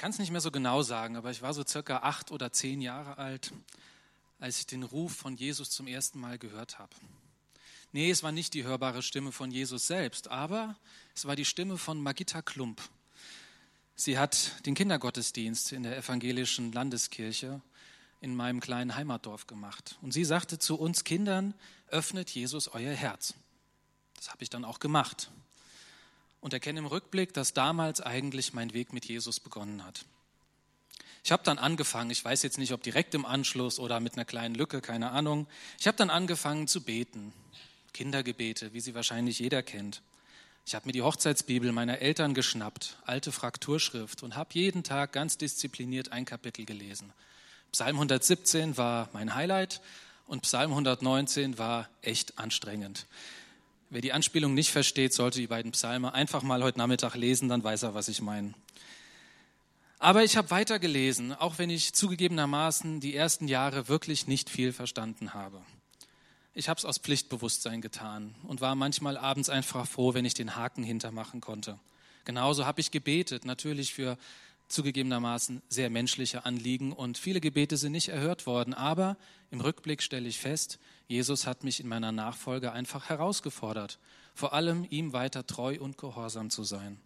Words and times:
kann 0.00 0.12
es 0.12 0.18
nicht 0.18 0.30
mehr 0.30 0.40
so 0.40 0.50
genau 0.50 0.80
sagen, 0.80 1.16
aber 1.16 1.30
ich 1.30 1.42
war 1.42 1.52
so 1.52 1.62
circa 1.62 1.98
acht 1.98 2.30
oder 2.30 2.50
zehn 2.50 2.80
Jahre 2.80 3.18
alt, 3.18 3.52
als 4.38 4.58
ich 4.58 4.66
den 4.66 4.82
Ruf 4.82 5.14
von 5.14 5.36
Jesus 5.36 5.68
zum 5.68 5.86
ersten 5.86 6.18
Mal 6.18 6.38
gehört 6.38 6.78
habe. 6.78 6.96
Nee, 7.92 8.10
es 8.10 8.22
war 8.22 8.32
nicht 8.32 8.54
die 8.54 8.64
hörbare 8.64 9.02
Stimme 9.02 9.30
von 9.30 9.50
Jesus 9.50 9.86
selbst, 9.86 10.28
aber 10.28 10.74
es 11.14 11.26
war 11.26 11.36
die 11.36 11.44
Stimme 11.44 11.76
von 11.76 12.00
Magita 12.00 12.40
Klump. 12.40 12.80
Sie 13.94 14.18
hat 14.18 14.64
den 14.64 14.74
Kindergottesdienst 14.74 15.72
in 15.72 15.82
der 15.82 15.98
evangelischen 15.98 16.72
Landeskirche 16.72 17.60
in 18.22 18.34
meinem 18.34 18.60
kleinen 18.60 18.94
Heimatdorf 18.94 19.46
gemacht. 19.46 19.98
Und 20.00 20.14
sie 20.14 20.24
sagte 20.24 20.58
zu 20.58 20.78
uns 20.78 21.04
Kindern, 21.04 21.52
öffnet 21.88 22.30
Jesus 22.30 22.68
euer 22.68 22.94
Herz. 22.94 23.34
Das 24.16 24.30
habe 24.30 24.42
ich 24.44 24.48
dann 24.48 24.64
auch 24.64 24.78
gemacht 24.78 25.30
und 26.40 26.52
erkenne 26.52 26.80
im 26.80 26.86
Rückblick, 26.86 27.32
dass 27.34 27.52
damals 27.52 28.00
eigentlich 28.00 28.52
mein 28.52 28.72
Weg 28.72 28.92
mit 28.92 29.06
Jesus 29.06 29.40
begonnen 29.40 29.84
hat. 29.84 30.04
Ich 31.22 31.32
habe 31.32 31.42
dann 31.44 31.58
angefangen, 31.58 32.10
ich 32.10 32.24
weiß 32.24 32.42
jetzt 32.42 32.58
nicht, 32.58 32.72
ob 32.72 32.82
direkt 32.82 33.14
im 33.14 33.26
Anschluss 33.26 33.78
oder 33.78 34.00
mit 34.00 34.14
einer 34.14 34.24
kleinen 34.24 34.54
Lücke, 34.54 34.80
keine 34.80 35.10
Ahnung. 35.10 35.46
Ich 35.78 35.86
habe 35.86 35.96
dann 35.96 36.10
angefangen 36.10 36.66
zu 36.66 36.82
beten. 36.82 37.32
Kindergebete, 37.92 38.72
wie 38.72 38.80
sie 38.80 38.94
wahrscheinlich 38.94 39.38
jeder 39.38 39.62
kennt. 39.62 40.00
Ich 40.66 40.74
habe 40.74 40.86
mir 40.86 40.92
die 40.92 41.02
Hochzeitsbibel 41.02 41.72
meiner 41.72 41.98
Eltern 41.98 42.32
geschnappt, 42.32 42.96
alte 43.04 43.32
Frakturschrift, 43.32 44.22
und 44.22 44.36
habe 44.36 44.50
jeden 44.54 44.84
Tag 44.84 45.12
ganz 45.12 45.36
diszipliniert 45.36 46.12
ein 46.12 46.24
Kapitel 46.24 46.64
gelesen. 46.64 47.12
Psalm 47.72 47.96
117 47.96 48.76
war 48.76 49.08
mein 49.12 49.34
Highlight 49.34 49.80
und 50.26 50.42
Psalm 50.42 50.70
119 50.70 51.58
war 51.58 51.88
echt 52.02 52.38
anstrengend. 52.38 53.06
Wer 53.92 54.00
die 54.00 54.12
Anspielung 54.12 54.54
nicht 54.54 54.70
versteht, 54.70 55.12
sollte 55.12 55.40
die 55.40 55.48
beiden 55.48 55.72
Psalme 55.72 56.14
einfach 56.14 56.44
mal 56.44 56.62
heute 56.62 56.78
Nachmittag 56.78 57.16
lesen, 57.16 57.48
dann 57.48 57.64
weiß 57.64 57.82
er, 57.82 57.92
was 57.92 58.06
ich 58.06 58.22
meine. 58.22 58.54
Aber 59.98 60.22
ich 60.22 60.36
habe 60.36 60.50
weitergelesen, 60.52 61.34
auch 61.34 61.58
wenn 61.58 61.70
ich 61.70 61.92
zugegebenermaßen 61.92 63.00
die 63.00 63.16
ersten 63.16 63.48
Jahre 63.48 63.88
wirklich 63.88 64.28
nicht 64.28 64.48
viel 64.48 64.72
verstanden 64.72 65.34
habe. 65.34 65.60
Ich 66.54 66.68
habe 66.68 66.78
es 66.78 66.84
aus 66.84 66.98
Pflichtbewusstsein 66.98 67.80
getan 67.80 68.36
und 68.44 68.60
war 68.60 68.76
manchmal 68.76 69.16
abends 69.16 69.48
einfach 69.48 69.88
froh, 69.88 70.14
wenn 70.14 70.24
ich 70.24 70.34
den 70.34 70.54
Haken 70.54 70.84
hintermachen 70.84 71.40
konnte. 71.40 71.76
Genauso 72.24 72.66
habe 72.66 72.80
ich 72.80 72.92
gebetet, 72.92 73.44
natürlich 73.44 73.92
für 73.92 74.16
zugegebenermaßen 74.70 75.62
sehr 75.68 75.90
menschliche 75.90 76.44
Anliegen 76.44 76.92
und 76.92 77.18
viele 77.18 77.40
Gebete 77.40 77.76
sind 77.76 77.92
nicht 77.92 78.08
erhört 78.08 78.46
worden. 78.46 78.72
Aber 78.72 79.16
im 79.50 79.60
Rückblick 79.60 80.02
stelle 80.02 80.28
ich 80.28 80.38
fest, 80.38 80.78
Jesus 81.08 81.46
hat 81.46 81.64
mich 81.64 81.80
in 81.80 81.88
meiner 81.88 82.12
Nachfolge 82.12 82.72
einfach 82.72 83.08
herausgefordert, 83.08 83.98
vor 84.34 84.52
allem 84.52 84.86
ihm 84.88 85.12
weiter 85.12 85.46
treu 85.46 85.76
und 85.80 85.98
gehorsam 85.98 86.50
zu 86.50 86.64
sein. 86.64 87.00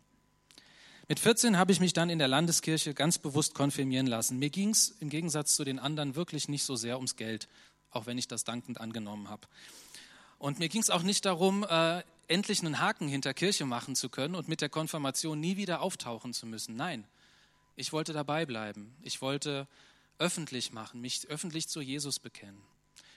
Mit 1.08 1.20
14 1.20 1.58
habe 1.58 1.72
ich 1.72 1.80
mich 1.80 1.92
dann 1.92 2.08
in 2.08 2.18
der 2.18 2.28
Landeskirche 2.28 2.94
ganz 2.94 3.18
bewusst 3.18 3.54
konfirmieren 3.54 4.06
lassen. 4.06 4.38
Mir 4.38 4.50
ging 4.50 4.70
es 4.70 4.88
im 5.00 5.10
Gegensatz 5.10 5.54
zu 5.54 5.64
den 5.64 5.78
anderen 5.78 6.16
wirklich 6.16 6.48
nicht 6.48 6.64
so 6.64 6.76
sehr 6.76 6.96
ums 6.96 7.16
Geld, 7.16 7.48
auch 7.90 8.06
wenn 8.06 8.16
ich 8.16 8.28
das 8.28 8.44
dankend 8.44 8.80
angenommen 8.80 9.28
habe. 9.28 9.46
Und 10.38 10.58
mir 10.58 10.68
ging 10.68 10.80
es 10.80 10.90
auch 10.90 11.02
nicht 11.02 11.24
darum, 11.24 11.64
äh, 11.64 12.02
endlich 12.28 12.60
einen 12.60 12.80
Haken 12.80 13.08
hinter 13.08 13.34
Kirche 13.34 13.66
machen 13.66 13.96
zu 13.96 14.08
können 14.08 14.34
und 14.34 14.48
mit 14.48 14.60
der 14.60 14.68
Konfirmation 14.68 15.40
nie 15.40 15.56
wieder 15.56 15.82
auftauchen 15.82 16.32
zu 16.32 16.46
müssen. 16.46 16.76
Nein, 16.76 17.04
ich 17.76 17.92
wollte 17.92 18.12
dabei 18.12 18.46
bleiben. 18.46 18.94
Ich 19.02 19.20
wollte 19.20 19.66
öffentlich 20.18 20.72
machen, 20.72 21.00
mich 21.00 21.26
öffentlich 21.28 21.68
zu 21.68 21.80
Jesus 21.80 22.18
bekennen. 22.18 22.60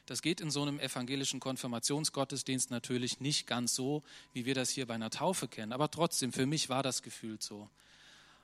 Das 0.08 0.22
geht 0.22 0.40
in 0.40 0.52
so 0.52 0.62
einem 0.62 0.80
evangelischen 0.80 1.42
Konfirmationsgottesdienst 1.42 2.72
natürlich 2.72 3.20
nicht 3.20 3.46
ganz 3.46 3.76
so, 3.76 4.04
wie 4.34 4.46
wir 4.46 4.56
das 4.56 4.70
hier 4.70 4.86
bei 4.86 4.96
einer 4.96 5.10
Taufe 5.10 5.50
kennen. 5.50 5.74
Aber 5.74 5.92
trotzdem, 5.92 6.32
für 6.32 6.46
mich 6.46 6.70
war 6.70 6.82
das 6.82 7.04
gefühlt 7.04 7.44
so. 7.44 7.70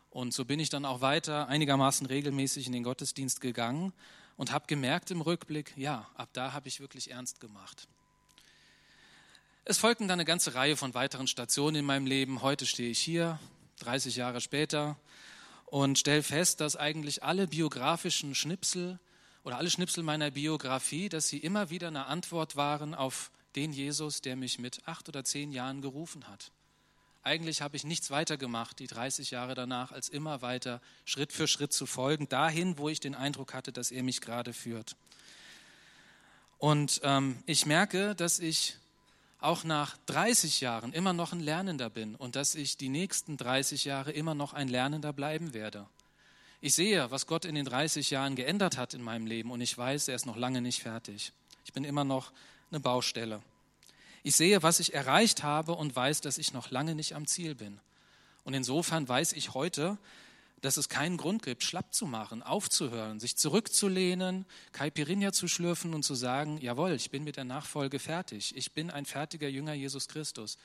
Und 0.09 0.33
so 0.33 0.45
bin 0.45 0.59
ich 0.59 0.69
dann 0.69 0.85
auch 0.85 1.01
weiter 1.01 1.47
einigermaßen 1.47 2.05
regelmäßig 2.05 2.67
in 2.67 2.73
den 2.73 2.83
Gottesdienst 2.83 3.39
gegangen 3.39 3.93
und 4.35 4.51
habe 4.51 4.67
gemerkt 4.67 5.09
im 5.09 5.21
Rückblick, 5.21 5.73
ja, 5.77 6.09
ab 6.15 6.29
da 6.33 6.51
habe 6.51 6.67
ich 6.67 6.81
wirklich 6.81 7.11
ernst 7.11 7.39
gemacht. 7.39 7.87
Es 9.65 9.77
folgten 9.77 10.09
dann 10.09 10.19
eine 10.19 10.25
ganze 10.25 10.55
Reihe 10.55 10.75
von 10.75 10.93
weiteren 10.93 11.27
Stationen 11.27 11.77
in 11.77 11.85
meinem 11.85 12.05
Leben. 12.05 12.41
Heute 12.41 12.65
stehe 12.65 12.91
ich 12.91 12.99
hier, 12.99 13.39
30 13.79 14.17
Jahre 14.17 14.41
später, 14.41 14.97
und 15.73 15.97
stelle 15.97 16.21
fest, 16.21 16.61
dass 16.61 16.75
eigentlich 16.75 17.23
alle 17.23 17.47
biografischen 17.47 18.35
Schnipsel 18.35 18.99
oder 19.43 19.57
alle 19.57 19.71
Schnipsel 19.71 20.03
meiner 20.03 20.29
Biografie, 20.29 21.09
dass 21.09 21.29
sie 21.29 21.39
immer 21.39 21.71
wieder 21.71 21.87
eine 21.87 22.05
Antwort 22.05 22.55
waren 22.55 22.93
auf 22.93 23.31
den 23.55 23.73
Jesus, 23.73 24.21
der 24.21 24.35
mich 24.35 24.59
mit 24.59 24.87
acht 24.87 25.09
oder 25.09 25.23
zehn 25.23 25.51
Jahren 25.51 25.81
gerufen 25.81 26.27
hat. 26.27 26.51
Eigentlich 27.23 27.63
habe 27.63 27.75
ich 27.75 27.85
nichts 27.85 28.11
weiter 28.11 28.37
gemacht, 28.37 28.77
die 28.77 28.85
30 28.85 29.31
Jahre 29.31 29.55
danach, 29.55 29.91
als 29.91 30.09
immer 30.09 30.43
weiter 30.43 30.79
Schritt 31.05 31.33
für 31.33 31.47
Schritt 31.47 31.73
zu 31.73 31.87
folgen, 31.87 32.29
dahin, 32.29 32.77
wo 32.77 32.87
ich 32.87 32.99
den 32.99 33.15
Eindruck 33.15 33.55
hatte, 33.55 33.71
dass 33.71 33.89
er 33.89 34.03
mich 34.03 34.21
gerade 34.21 34.53
führt. 34.53 34.95
Und 36.59 37.01
ähm, 37.03 37.41
ich 37.47 37.65
merke, 37.65 38.13
dass 38.13 38.37
ich 38.37 38.77
auch 39.43 39.63
nach 39.63 39.97
30 40.05 40.61
Jahren 40.61 40.93
immer 40.93 41.13
noch 41.13 41.33
ein 41.33 41.39
Lernender 41.39 41.89
bin 41.89 42.15
und 42.15 42.35
dass 42.35 42.55
ich 42.55 42.77
die 42.77 42.89
nächsten 42.89 43.37
30 43.37 43.85
Jahre 43.85 44.11
immer 44.11 44.35
noch 44.35 44.53
ein 44.53 44.67
Lernender 44.67 45.11
bleiben 45.11 45.53
werde. 45.53 45.87
Ich 46.61 46.75
sehe, 46.75 47.11
was 47.11 47.27
Gott 47.27 47.43
in 47.43 47.55
den 47.55 47.65
30 47.65 48.09
Jahren 48.09 48.35
geändert 48.35 48.77
hat 48.77 48.93
in 48.93 49.01
meinem 49.01 49.25
Leben 49.25 49.51
und 49.51 49.59
ich 49.59 49.77
weiß, 49.77 50.07
er 50.07 50.15
ist 50.15 50.25
noch 50.25 50.37
lange 50.37 50.61
nicht 50.61 50.81
fertig. 50.81 51.33
Ich 51.65 51.73
bin 51.73 51.83
immer 51.83 52.05
noch 52.05 52.31
eine 52.71 52.79
Baustelle. 52.79 53.41
Ich 54.23 54.37
sehe, 54.37 54.63
was 54.63 54.79
ich 54.79 54.93
erreicht 54.93 55.43
habe 55.43 55.73
und 55.73 55.93
weiß, 55.93 56.21
dass 56.21 56.37
ich 56.37 56.53
noch 56.53 56.71
lange 56.71 56.95
nicht 56.95 57.13
am 57.13 57.27
Ziel 57.27 57.53
bin. 57.53 57.79
Und 58.45 58.53
insofern 58.53 59.07
weiß 59.07 59.33
ich 59.33 59.53
heute, 59.53 59.97
dass 60.63 60.77
es 60.77 60.87
keinen 60.87 61.17
Grund 61.17 61.43
gibt, 61.43 61.61
schlapp 61.61 61.93
zu 61.93 62.05
machen, 62.05 62.41
aufzuhören, 62.41 63.19
sich 63.19 63.35
zurückzulehnen, 63.35 64.45
Caipirinha 64.71 65.33
zu 65.33 65.49
schlürfen 65.49 65.93
und 65.93 66.03
zu 66.03 66.15
sagen, 66.15 66.57
jawohl, 66.57 66.93
ich 66.93 67.11
bin 67.11 67.25
mit 67.25 67.35
der 67.35 67.43
Nachfolge 67.43 67.99
fertig, 67.99 68.55
ich 68.55 68.71
bin 68.71 68.89
ein 68.89 69.05
fertiger 69.05 69.49
Jünger 69.49 69.73
Jesus 69.73 70.07
Christus. 70.07 70.57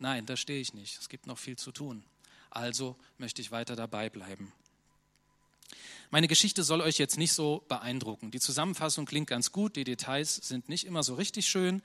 Nein, 0.00 0.26
da 0.26 0.36
stehe 0.36 0.60
ich 0.60 0.74
nicht. 0.74 0.98
Es 0.98 1.08
gibt 1.08 1.28
noch 1.28 1.38
viel 1.38 1.56
zu 1.56 1.70
tun. 1.70 2.02
Also 2.50 2.96
möchte 3.16 3.40
ich 3.40 3.52
weiter 3.52 3.76
dabei 3.76 4.10
bleiben. 4.10 4.52
Meine 6.10 6.26
Geschichte 6.26 6.64
soll 6.64 6.80
euch 6.80 6.98
jetzt 6.98 7.16
nicht 7.16 7.32
so 7.32 7.64
beeindrucken. 7.68 8.32
Die 8.32 8.40
Zusammenfassung 8.40 9.06
klingt 9.06 9.28
ganz 9.28 9.52
gut, 9.52 9.76
die 9.76 9.84
Details 9.84 10.34
sind 10.34 10.68
nicht 10.68 10.84
immer 10.84 11.04
so 11.04 11.14
richtig 11.14 11.46
schön. 11.46 11.80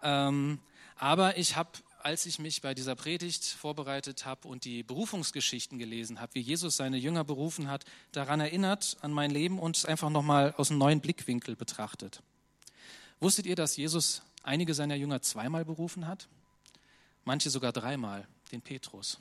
Ähm, 0.00 0.60
aber 0.94 1.38
ich 1.38 1.56
habe 1.56 1.70
als 2.04 2.26
ich 2.26 2.38
mich 2.38 2.62
bei 2.62 2.74
dieser 2.74 2.94
Predigt 2.94 3.44
vorbereitet 3.44 4.24
habe 4.24 4.48
und 4.48 4.64
die 4.64 4.82
Berufungsgeschichten 4.82 5.78
gelesen 5.78 6.20
habe, 6.20 6.34
wie 6.34 6.40
Jesus 6.40 6.76
seine 6.76 6.96
Jünger 6.96 7.24
berufen 7.24 7.68
hat, 7.68 7.84
daran 8.12 8.40
erinnert 8.40 8.96
an 9.00 9.12
mein 9.12 9.30
Leben 9.30 9.58
und 9.58 9.76
es 9.76 9.84
einfach 9.84 10.10
nochmal 10.10 10.54
aus 10.56 10.70
einem 10.70 10.78
neuen 10.78 11.00
Blickwinkel 11.00 11.56
betrachtet. 11.56 12.22
Wusstet 13.20 13.46
ihr, 13.46 13.56
dass 13.56 13.76
Jesus 13.76 14.22
einige 14.42 14.74
seiner 14.74 14.94
Jünger 14.94 15.22
zweimal 15.22 15.64
berufen 15.64 16.06
hat? 16.06 16.28
Manche 17.24 17.50
sogar 17.50 17.72
dreimal, 17.72 18.26
den 18.50 18.62
Petrus. 18.62 19.18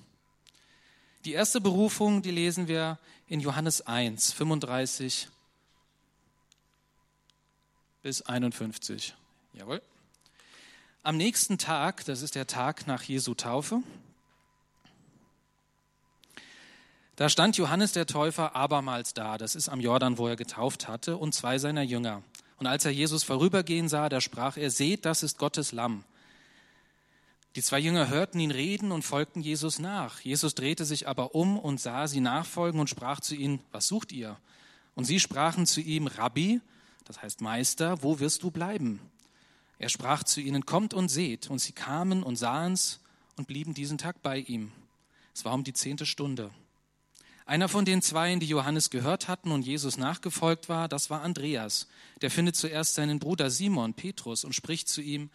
Die 1.25 1.33
erste 1.33 1.59
Berufung, 1.59 2.21
die 2.21 2.31
lesen 2.31 2.67
wir 2.67 2.97
in 3.27 3.41
Johannes 3.41 3.81
1, 3.81 4.31
35 4.31 5.27
bis 8.01 8.21
51. 8.21 9.13
Jawohl. 9.53 9.81
Am 11.01 11.15
nächsten 11.15 11.57
Tag, 11.57 12.03
das 12.05 12.21
ist 12.21 12.35
der 12.35 12.45
Tag 12.45 12.85
nach 12.85 13.03
Jesu 13.03 13.33
Taufe, 13.33 13.81
da 17.15 17.29
stand 17.29 17.55
Johannes 17.55 17.93
der 17.93 18.05
Täufer 18.05 18.53
abermals 18.53 19.13
da, 19.13 19.37
das 19.37 19.55
ist 19.55 19.69
am 19.69 19.79
Jordan, 19.79 20.17
wo 20.17 20.27
er 20.27 20.35
getauft 20.35 20.89
hatte, 20.89 21.15
und 21.15 21.33
zwei 21.33 21.57
seiner 21.57 21.83
Jünger. 21.83 22.21
Und 22.57 22.67
als 22.67 22.83
er 22.83 22.91
Jesus 22.91 23.23
vorübergehen 23.23 23.87
sah, 23.87 24.09
da 24.09 24.19
sprach 24.19 24.57
er, 24.57 24.69
seht, 24.71 25.05
das 25.05 25.23
ist 25.23 25.37
Gottes 25.37 25.71
Lamm. 25.71 26.03
Die 27.55 27.63
zwei 27.63 27.79
Jünger 27.79 28.09
hörten 28.09 28.39
ihn 28.41 28.51
reden 28.51 28.91
und 28.91 29.03
folgten 29.03 29.39
Jesus 29.39 29.79
nach. 29.79 30.19
Jesus 30.19 30.53
drehte 30.53 30.83
sich 30.83 31.07
aber 31.07 31.33
um 31.33 31.57
und 31.57 31.79
sah 31.79 32.07
sie 32.07 32.19
nachfolgen 32.19 32.79
und 32.79 32.89
sprach 32.89 33.21
zu 33.21 33.35
ihnen, 33.35 33.61
was 33.71 33.87
sucht 33.87 34.11
ihr? 34.11 34.37
Und 34.95 35.05
sie 35.05 35.21
sprachen 35.21 35.65
zu 35.65 35.79
ihm, 35.79 36.07
Rabbi, 36.07 36.59
das 37.05 37.21
heißt 37.21 37.39
Meister, 37.39 38.03
wo 38.03 38.19
wirst 38.19 38.43
du 38.43 38.51
bleiben? 38.51 38.99
Er 39.79 39.89
sprach 39.89 40.23
zu 40.23 40.41
ihnen, 40.41 40.65
kommt 40.65 40.93
und 40.93 41.09
seht. 41.09 41.49
Und 41.49 41.59
sie 41.59 41.71
kamen 41.71 42.21
und 42.21 42.35
sahen's 42.35 42.99
und 43.37 43.47
blieben 43.47 43.73
diesen 43.73 43.97
Tag 43.97 44.21
bei 44.21 44.39
ihm. 44.39 44.71
Es 45.33 45.45
war 45.45 45.53
um 45.53 45.63
die 45.63 45.73
zehnte 45.73 46.05
Stunde. 46.05 46.51
Einer 47.45 47.69
von 47.69 47.85
den 47.85 48.03
Zweien, 48.03 48.39
die 48.39 48.45
Johannes 48.45 48.91
gehört 48.91 49.27
hatten 49.27 49.51
und 49.51 49.65
Jesus 49.65 49.97
nachgefolgt 49.97 50.69
war, 50.69 50.87
das 50.87 51.09
war 51.09 51.23
Andreas. 51.23 51.87
Der 52.21 52.29
findet 52.29 52.55
zuerst 52.55 52.93
seinen 52.93 53.17
Bruder 53.17 53.49
Simon, 53.49 53.95
Petrus, 53.95 54.43
und 54.43 54.53
spricht 54.53 54.87
zu 54.87 55.01
ihm, 55.01 55.31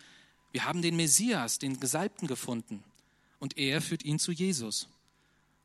wir 0.52 0.64
haben 0.64 0.82
den 0.82 0.94
Messias, 0.94 1.58
den 1.58 1.80
Gesalbten 1.80 2.28
gefunden. 2.28 2.84
Und 3.40 3.58
er 3.58 3.80
führt 3.80 4.04
ihn 4.04 4.20
zu 4.20 4.30
Jesus. 4.30 4.88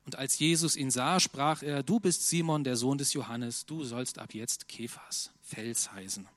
Und 0.05 0.15
als 0.15 0.39
Jesus 0.39 0.75
ihn 0.75 0.89
sah, 0.89 1.19
sprach 1.19 1.61
er, 1.61 1.83
du 1.83 1.99
bist 1.99 2.27
Simon, 2.27 2.63
der 2.63 2.77
Sohn 2.77 2.97
des 2.97 3.13
Johannes, 3.13 3.67
du 3.67 3.83
sollst 3.83 4.17
ab 4.17 4.33
jetzt 4.33 4.67
Kephas, 4.67 5.31
Fels 5.43 5.91
heißen. 5.91 6.27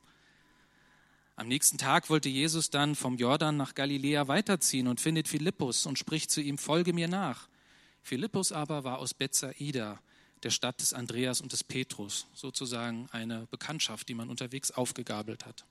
Am 1.43 1.49
nächsten 1.49 1.77
Tag 1.77 2.09
wollte 2.09 2.29
Jesus 2.29 2.71
dann 2.71 2.94
vom 2.94 3.17
Jordan 3.17 3.56
nach 3.56 3.75
Galiläa 3.75 4.29
weiterziehen 4.29 4.87
und 4.87 5.00
findet 5.00 5.27
Philippus 5.27 5.87
und 5.87 5.99
spricht 5.99 6.31
zu 6.31 6.41
ihm, 6.41 6.56
folge 6.56 6.93
mir 6.93 7.09
nach. 7.09 7.49
Philippus 8.00 8.53
aber 8.53 8.85
war 8.85 9.00
aus 9.00 9.12
Bethsaida, 9.12 9.99
der 10.44 10.50
Stadt 10.50 10.81
des 10.81 10.93
Andreas 10.93 11.41
und 11.41 11.50
des 11.50 11.65
Petrus, 11.65 12.29
sozusagen 12.33 13.09
eine 13.11 13.49
Bekanntschaft, 13.50 14.09
die 14.09 14.15
man 14.15 14.31
unterwegs 14.31 14.71
aufgegabelt 14.71 15.44
hat. 15.44 15.65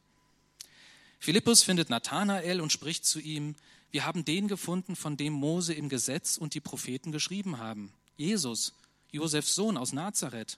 Philippus 1.19 1.63
findet 1.63 1.89
Nathanael 1.89 2.59
und 2.59 2.73
spricht 2.73 3.05
zu 3.05 3.21
ihm, 3.21 3.55
wir 3.91 4.05
haben 4.05 4.25
den 4.25 4.49
gefunden, 4.49 4.97
von 4.97 5.15
dem 5.15 5.31
Mose 5.31 5.73
im 5.73 5.87
Gesetz 5.87 6.35
und 6.35 6.53
die 6.53 6.59
Propheten 6.59 7.13
geschrieben 7.13 7.59
haben, 7.59 7.93
Jesus, 8.17 8.73
Josefs 9.13 9.55
Sohn 9.55 9.77
aus 9.77 9.93
Nazareth. 9.93 10.57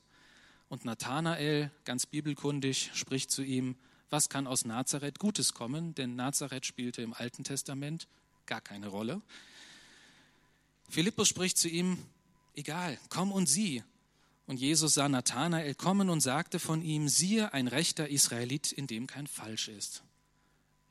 Und 0.70 0.86
Nathanael, 0.86 1.70
ganz 1.86 2.08
bibelkundig, 2.08 2.90
spricht 2.96 3.30
zu 3.30 3.44
ihm, 3.44 3.76
was 4.10 4.30
kann 4.30 4.48
aus 4.48 4.66
Nazareth 4.66 5.20
Gutes 5.20 5.54
kommen? 5.54 5.96
Denn 5.96 6.16
Nazareth 6.16 6.66
spielte 6.66 7.02
im 7.02 7.14
Alten 7.14 7.44
Testament 7.44 8.08
gar 8.46 8.62
keine 8.62 8.88
Rolle. 8.88 9.22
Philippus 10.90 11.28
spricht 11.28 11.58
zu 11.58 11.70
ihm, 11.70 11.98
egal, 12.56 13.00
komm 13.10 13.32
und 13.32 13.48
sieh. 13.48 13.84
Und 14.46 14.60
Jesus 14.60 14.96
sah 14.96 15.08
Nathanael 15.08 15.74
kommen 15.74 16.10
und 16.10 16.22
sagte 16.22 16.60
von 16.60 16.82
ihm, 16.82 17.08
siehe, 17.08 17.54
ein 17.54 17.68
rechter 17.68 18.10
Israelit, 18.10 18.72
in 18.72 18.88
dem 18.88 19.08
kein 19.08 19.28
Falsch 19.28 19.70
ist. 19.70 20.04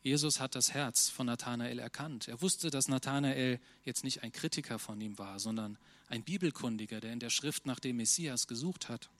Jesus 0.02 0.40
hat 0.40 0.56
das 0.56 0.74
Herz 0.74 1.08
von 1.08 1.26
Nathanael 1.26 1.78
erkannt. 1.78 2.26
Er 2.26 2.42
wusste, 2.42 2.70
dass 2.70 2.88
Nathanael 2.88 3.60
jetzt 3.84 4.02
nicht 4.02 4.24
ein 4.24 4.32
Kritiker 4.32 4.80
von 4.80 5.00
ihm 5.00 5.16
war, 5.18 5.38
sondern 5.38 5.78
ein 6.08 6.24
Bibelkundiger, 6.24 7.00
der 7.00 7.12
in 7.12 7.20
der 7.20 7.30
Schrift 7.30 7.66
nach 7.66 7.78
dem 7.78 7.96
Messias 7.96 8.48
gesucht 8.48 8.88
hat. 8.88 9.10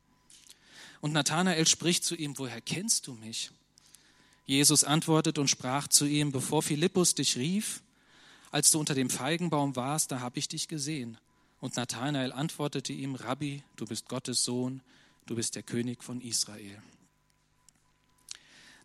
Und 1.00 1.12
Nathanael 1.12 1.66
spricht 1.68 2.04
zu 2.04 2.16
ihm, 2.16 2.36
woher 2.36 2.60
kennst 2.60 3.06
du 3.06 3.14
mich? 3.14 3.52
Jesus 4.46 4.84
antwortet 4.84 5.38
und 5.38 5.48
sprach 5.48 5.88
zu 5.88 6.04
ihm, 6.04 6.32
bevor 6.32 6.62
Philippus 6.62 7.14
dich 7.14 7.36
rief, 7.36 7.82
als 8.50 8.70
du 8.70 8.80
unter 8.80 8.94
dem 8.94 9.08
Feigenbaum 9.08 9.76
warst, 9.76 10.12
da 10.12 10.20
habe 10.20 10.38
ich 10.38 10.48
dich 10.48 10.68
gesehen. 10.68 11.16
Und 11.60 11.76
Nathanael 11.76 12.32
antwortete 12.32 12.92
ihm, 12.92 13.14
Rabbi, 13.14 13.62
du 13.76 13.86
bist 13.86 14.08
Gottes 14.08 14.44
Sohn, 14.44 14.82
du 15.26 15.36
bist 15.36 15.54
der 15.54 15.62
König 15.62 16.02
von 16.02 16.20
Israel. 16.20 16.82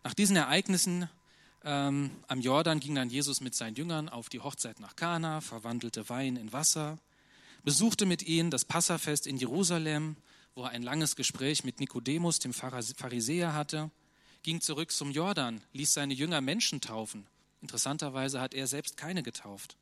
Nach 0.04 0.14
diesen 0.14 0.36
Ereignissen 0.36 1.08
ähm, 1.64 2.12
am 2.28 2.40
Jordan 2.40 2.80
ging 2.80 2.94
dann 2.94 3.10
Jesus 3.10 3.40
mit 3.40 3.54
seinen 3.54 3.74
Jüngern 3.74 4.08
auf 4.08 4.28
die 4.28 4.40
Hochzeit 4.40 4.80
nach 4.80 4.96
Kana, 4.96 5.40
verwandelte 5.40 6.08
Wein 6.08 6.36
in 6.36 6.52
Wasser, 6.52 6.98
besuchte 7.64 8.06
mit 8.06 8.22
ihnen 8.22 8.50
das 8.50 8.64
Passafest 8.64 9.26
in 9.26 9.36
Jerusalem, 9.36 10.16
wo 10.54 10.62
er 10.62 10.70
ein 10.70 10.82
langes 10.82 11.16
Gespräch 11.16 11.64
mit 11.64 11.80
Nikodemus, 11.80 12.38
dem 12.38 12.54
Pharisäer, 12.54 13.54
hatte, 13.54 13.90
ging 14.42 14.60
zurück 14.60 14.90
zum 14.90 15.10
Jordan, 15.10 15.62
ließ 15.72 15.92
seine 15.92 16.14
Jünger 16.14 16.40
Menschen 16.40 16.80
taufen. 16.80 17.26
Interessanterweise 17.60 18.40
hat 18.40 18.54
er 18.54 18.66
selbst 18.66 18.96
keine 18.96 19.22
getauft. 19.22 19.76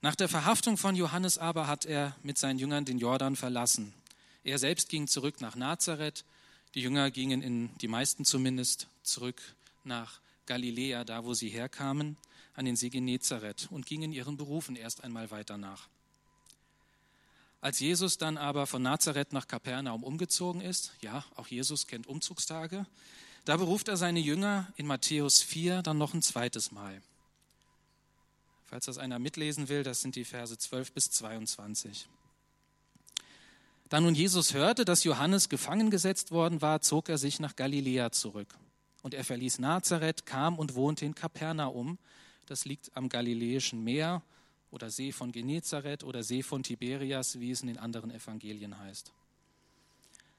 Nach 0.00 0.14
der 0.14 0.28
Verhaftung 0.28 0.76
von 0.76 0.94
Johannes 0.94 1.38
aber 1.38 1.66
hat 1.66 1.86
er 1.86 2.14
mit 2.22 2.38
seinen 2.38 2.58
Jüngern 2.58 2.84
den 2.84 2.98
Jordan 2.98 3.34
verlassen. 3.34 3.92
Er 4.44 4.58
selbst 4.58 4.88
ging 4.88 5.08
zurück 5.08 5.40
nach 5.40 5.56
Nazareth, 5.56 6.24
die 6.74 6.82
Jünger 6.82 7.10
gingen 7.10 7.42
in 7.42 7.70
die 7.78 7.88
meisten 7.88 8.24
zumindest 8.24 8.86
zurück 9.02 9.40
nach 9.82 10.20
Galiläa, 10.46 11.04
da 11.04 11.24
wo 11.24 11.34
sie 11.34 11.48
herkamen, 11.48 12.16
an 12.54 12.64
den 12.64 12.76
See 12.76 12.90
Genezareth 12.90 13.68
und 13.70 13.86
gingen 13.86 14.12
ihren 14.12 14.36
Berufen 14.36 14.76
erst 14.76 15.02
einmal 15.02 15.30
weiter 15.30 15.56
nach. 15.56 15.88
Als 17.66 17.80
Jesus 17.80 18.16
dann 18.16 18.38
aber 18.38 18.68
von 18.68 18.80
Nazareth 18.80 19.32
nach 19.32 19.48
Kapernaum 19.48 20.04
umgezogen 20.04 20.60
ist, 20.60 20.92
ja, 21.00 21.24
auch 21.34 21.48
Jesus 21.48 21.88
kennt 21.88 22.06
Umzugstage, 22.06 22.86
da 23.44 23.56
beruft 23.56 23.88
er 23.88 23.96
seine 23.96 24.20
Jünger 24.20 24.72
in 24.76 24.86
Matthäus 24.86 25.42
4 25.42 25.82
dann 25.82 25.98
noch 25.98 26.14
ein 26.14 26.22
zweites 26.22 26.70
Mal. 26.70 27.02
Falls 28.66 28.86
das 28.86 28.98
einer 28.98 29.18
mitlesen 29.18 29.68
will, 29.68 29.82
das 29.82 30.00
sind 30.00 30.14
die 30.14 30.24
Verse 30.24 30.56
12 30.56 30.92
bis 30.92 31.10
22. 31.10 32.06
Da 33.88 34.00
nun 34.00 34.14
Jesus 34.14 34.54
hörte, 34.54 34.84
dass 34.84 35.02
Johannes 35.02 35.48
gefangen 35.48 35.90
gesetzt 35.90 36.30
worden 36.30 36.62
war, 36.62 36.82
zog 36.82 37.08
er 37.08 37.18
sich 37.18 37.40
nach 37.40 37.56
Galiläa 37.56 38.12
zurück. 38.12 38.54
Und 39.02 39.12
er 39.12 39.24
verließ 39.24 39.58
Nazareth, 39.58 40.24
kam 40.24 40.60
und 40.60 40.76
wohnte 40.76 41.04
in 41.04 41.16
Kapernaum. 41.16 41.98
Das 42.46 42.64
liegt 42.64 42.96
am 42.96 43.08
Galiläischen 43.08 43.82
Meer 43.82 44.22
oder 44.70 44.90
See 44.90 45.12
von 45.12 45.32
Genezareth 45.32 46.04
oder 46.04 46.22
See 46.22 46.42
von 46.42 46.62
Tiberias, 46.62 47.40
wie 47.40 47.50
es 47.50 47.62
in 47.62 47.68
den 47.68 47.78
anderen 47.78 48.10
Evangelien 48.10 48.78
heißt. 48.78 49.12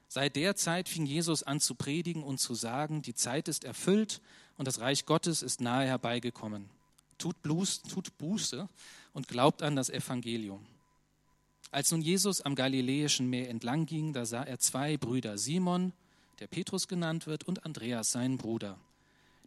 Seit 0.08 0.36
der 0.36 0.56
Zeit 0.56 0.88
fing 0.88 1.04
Jesus 1.06 1.42
an 1.42 1.60
zu 1.60 1.74
predigen 1.74 2.22
und 2.22 2.38
zu 2.38 2.54
sagen, 2.54 3.02
die 3.02 3.14
Zeit 3.14 3.48
ist 3.48 3.64
erfüllt 3.64 4.20
und 4.56 4.66
das 4.66 4.80
Reich 4.80 5.04
Gottes 5.04 5.42
ist 5.42 5.60
nahe 5.60 5.86
herbeigekommen. 5.86 6.70
Tut, 7.18 7.42
Blues, 7.42 7.82
tut 7.82 8.16
Buße 8.16 8.68
und 9.12 9.28
glaubt 9.28 9.62
an 9.62 9.76
das 9.76 9.90
Evangelium. 9.90 10.64
Als 11.70 11.90
nun 11.90 12.00
Jesus 12.00 12.40
am 12.40 12.54
Galiläischen 12.54 13.28
Meer 13.28 13.50
entlang 13.50 13.84
ging, 13.84 14.14
da 14.14 14.24
sah 14.24 14.42
er 14.42 14.58
zwei 14.58 14.96
Brüder, 14.96 15.36
Simon 15.36 15.92
der 16.40 16.46
Petrus 16.46 16.88
genannt 16.88 17.26
wird, 17.26 17.44
und 17.44 17.64
Andreas, 17.64 18.12
seinen 18.12 18.38
Bruder. 18.38 18.78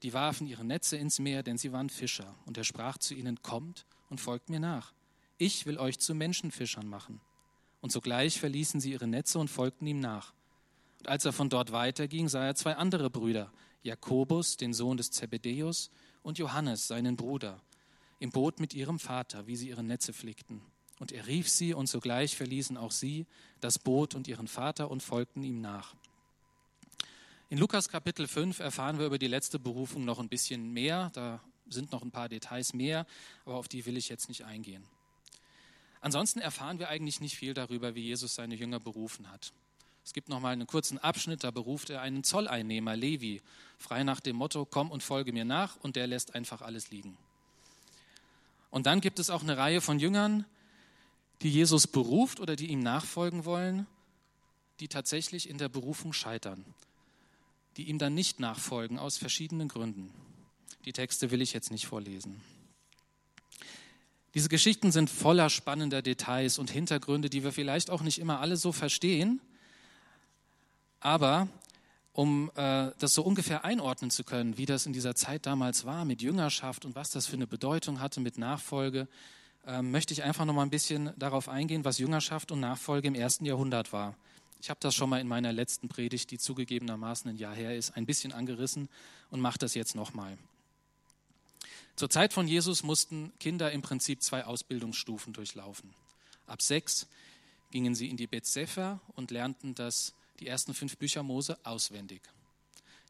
Die 0.03 0.13
warfen 0.13 0.47
ihre 0.47 0.65
Netze 0.65 0.97
ins 0.97 1.19
Meer, 1.19 1.43
denn 1.43 1.57
sie 1.57 1.71
waren 1.71 1.89
Fischer. 1.89 2.35
Und 2.45 2.57
er 2.57 2.63
sprach 2.63 2.97
zu 2.97 3.13
ihnen, 3.13 3.41
kommt 3.41 3.85
und 4.11 4.21
folgt 4.21 4.49
mir 4.49 4.59
nach. 4.59 4.93
Ich 5.39 5.65
will 5.65 5.79
euch 5.79 5.97
zu 5.97 6.13
Menschenfischern 6.13 6.87
machen. 6.87 7.19
Und 7.79 7.91
sogleich 7.91 8.39
verließen 8.39 8.79
sie 8.79 8.91
ihre 8.91 9.07
Netze 9.07 9.39
und 9.39 9.47
folgten 9.47 9.87
ihm 9.87 9.99
nach. 9.99 10.33
Und 10.99 11.07
als 11.07 11.25
er 11.25 11.33
von 11.33 11.49
dort 11.49 11.71
weiterging, 11.71 12.29
sah 12.29 12.45
er 12.45 12.53
zwei 12.53 12.75
andere 12.75 13.09
Brüder, 13.09 13.51
Jakobus, 13.81 14.57
den 14.57 14.73
Sohn 14.73 14.97
des 14.97 15.09
Zebedäus, 15.09 15.89
und 16.21 16.37
Johannes, 16.37 16.87
seinen 16.87 17.15
Bruder, 17.15 17.59
im 18.19 18.29
Boot 18.29 18.59
mit 18.59 18.75
ihrem 18.75 18.99
Vater, 18.99 19.47
wie 19.47 19.55
sie 19.55 19.69
ihre 19.69 19.83
Netze 19.83 20.13
flickten. 20.13 20.61
Und 20.99 21.11
er 21.11 21.25
rief 21.25 21.49
sie, 21.49 21.73
und 21.73 21.87
sogleich 21.87 22.35
verließen 22.35 22.77
auch 22.77 22.91
sie 22.91 23.25
das 23.61 23.79
Boot 23.79 24.13
und 24.13 24.27
ihren 24.27 24.47
Vater 24.47 24.91
und 24.91 25.01
folgten 25.01 25.41
ihm 25.41 25.59
nach. 25.59 25.95
In 27.49 27.57
Lukas 27.57 27.89
Kapitel 27.89 28.27
5 28.27 28.59
erfahren 28.59 28.99
wir 28.99 29.07
über 29.07 29.17
die 29.17 29.27
letzte 29.27 29.57
Berufung 29.57 30.05
noch 30.05 30.19
ein 30.19 30.29
bisschen 30.29 30.71
mehr. 30.71 31.09
Da 31.13 31.41
sind 31.71 31.91
noch 31.91 32.01
ein 32.01 32.11
paar 32.11 32.29
Details 32.29 32.73
mehr, 32.73 33.05
aber 33.45 33.55
auf 33.55 33.67
die 33.67 33.85
will 33.85 33.97
ich 33.97 34.09
jetzt 34.09 34.29
nicht 34.29 34.45
eingehen. 34.45 34.83
Ansonsten 36.01 36.39
erfahren 36.39 36.79
wir 36.79 36.89
eigentlich 36.89 37.21
nicht 37.21 37.35
viel 37.35 37.53
darüber, 37.53 37.95
wie 37.95 38.01
Jesus 38.01 38.35
seine 38.35 38.55
Jünger 38.55 38.79
berufen 38.79 39.31
hat. 39.31 39.53
Es 40.03 40.13
gibt 40.13 40.29
noch 40.29 40.39
mal 40.39 40.53
einen 40.53 40.65
kurzen 40.65 40.97
Abschnitt, 40.97 41.43
da 41.43 41.51
beruft 41.51 41.91
er 41.91 42.01
einen 42.01 42.23
Zolleinnehmer, 42.23 42.95
Levi, 42.95 43.41
frei 43.77 44.03
nach 44.03 44.19
dem 44.19 44.35
Motto, 44.35 44.65
komm 44.65 44.89
und 44.89 45.03
folge 45.03 45.31
mir 45.31 45.45
nach, 45.45 45.75
und 45.77 45.95
der 45.95 46.07
lässt 46.07 46.33
einfach 46.33 46.61
alles 46.61 46.89
liegen. 46.89 47.17
Und 48.71 48.87
dann 48.87 48.99
gibt 49.01 49.19
es 49.19 49.29
auch 49.29 49.43
eine 49.43 49.57
Reihe 49.57 49.81
von 49.81 49.99
Jüngern, 49.99 50.45
die 51.43 51.51
Jesus 51.51 51.85
beruft 51.85 52.39
oder 52.39 52.55
die 52.55 52.67
ihm 52.67 52.79
nachfolgen 52.79 53.45
wollen, 53.45 53.85
die 54.79 54.87
tatsächlich 54.87 55.47
in 55.47 55.59
der 55.59 55.69
Berufung 55.69 56.13
scheitern 56.13 56.65
die 57.77 57.89
ihm 57.89 57.97
dann 57.97 58.13
nicht 58.13 58.39
nachfolgen, 58.39 58.99
aus 58.99 59.17
verschiedenen 59.17 59.67
Gründen. 59.67 60.11
Die 60.85 60.93
Texte 60.93 61.31
will 61.31 61.41
ich 61.41 61.53
jetzt 61.53 61.71
nicht 61.71 61.85
vorlesen. 61.85 62.41
Diese 64.33 64.49
Geschichten 64.49 64.91
sind 64.91 65.09
voller 65.09 65.49
spannender 65.49 66.01
Details 66.01 66.57
und 66.57 66.71
Hintergründe, 66.71 67.29
die 67.29 67.43
wir 67.43 67.51
vielleicht 67.51 67.89
auch 67.89 68.01
nicht 68.01 68.17
immer 68.17 68.39
alle 68.39 68.55
so 68.55 68.71
verstehen. 68.71 69.41
Aber 71.01 71.47
um 72.13 72.49
äh, 72.55 72.91
das 72.99 73.13
so 73.13 73.23
ungefähr 73.23 73.65
einordnen 73.65 74.09
zu 74.09 74.23
können, 74.23 74.57
wie 74.57 74.65
das 74.65 74.85
in 74.85 74.93
dieser 74.93 75.15
Zeit 75.15 75.45
damals 75.45 75.85
war 75.85 76.05
mit 76.05 76.21
Jüngerschaft 76.21 76.85
und 76.85 76.95
was 76.95 77.09
das 77.11 77.27
für 77.27 77.35
eine 77.35 77.47
Bedeutung 77.47 77.99
hatte 77.99 78.19
mit 78.19 78.37
Nachfolge, 78.37 79.07
äh, 79.65 79.81
möchte 79.81 80.13
ich 80.13 80.23
einfach 80.23 80.45
noch 80.45 80.53
mal 80.53 80.63
ein 80.63 80.69
bisschen 80.69 81.11
darauf 81.17 81.49
eingehen, 81.49 81.85
was 81.85 81.99
Jüngerschaft 81.99 82.51
und 82.51 82.59
Nachfolge 82.59 83.07
im 83.07 83.15
ersten 83.15 83.45
Jahrhundert 83.45 83.93
war. 83.93 84.15
Ich 84.61 84.69
habe 84.69 84.79
das 84.79 84.93
schon 84.93 85.09
mal 85.09 85.19
in 85.19 85.27
meiner 85.27 85.51
letzten 85.51 85.89
Predigt, 85.89 86.31
die 86.31 86.37
zugegebenermaßen 86.37 87.31
ein 87.31 87.37
Jahr 87.37 87.55
her 87.55 87.75
ist, 87.75 87.97
ein 87.97 88.05
bisschen 88.05 88.31
angerissen 88.31 88.89
und 89.29 89.41
mache 89.41 89.57
das 89.57 89.73
jetzt 89.73 89.95
nochmal. 89.95 90.37
Zur 92.01 92.09
Zeit 92.09 92.33
von 92.33 92.47
Jesus 92.47 92.81
mussten 92.81 93.31
Kinder 93.37 93.71
im 93.71 93.83
Prinzip 93.83 94.23
zwei 94.23 94.43
Ausbildungsstufen 94.45 95.33
durchlaufen. 95.33 95.93
Ab 96.47 96.63
sechs 96.63 97.05
gingen 97.69 97.93
sie 97.93 98.09
in 98.09 98.17
die 98.17 98.25
Bet 98.25 98.47
Sefer 98.47 98.99
und 99.13 99.29
lernten 99.29 99.75
das, 99.75 100.15
die 100.39 100.47
ersten 100.47 100.73
fünf 100.73 100.97
Bücher 100.97 101.21
Mose 101.21 101.59
auswendig. 101.63 102.23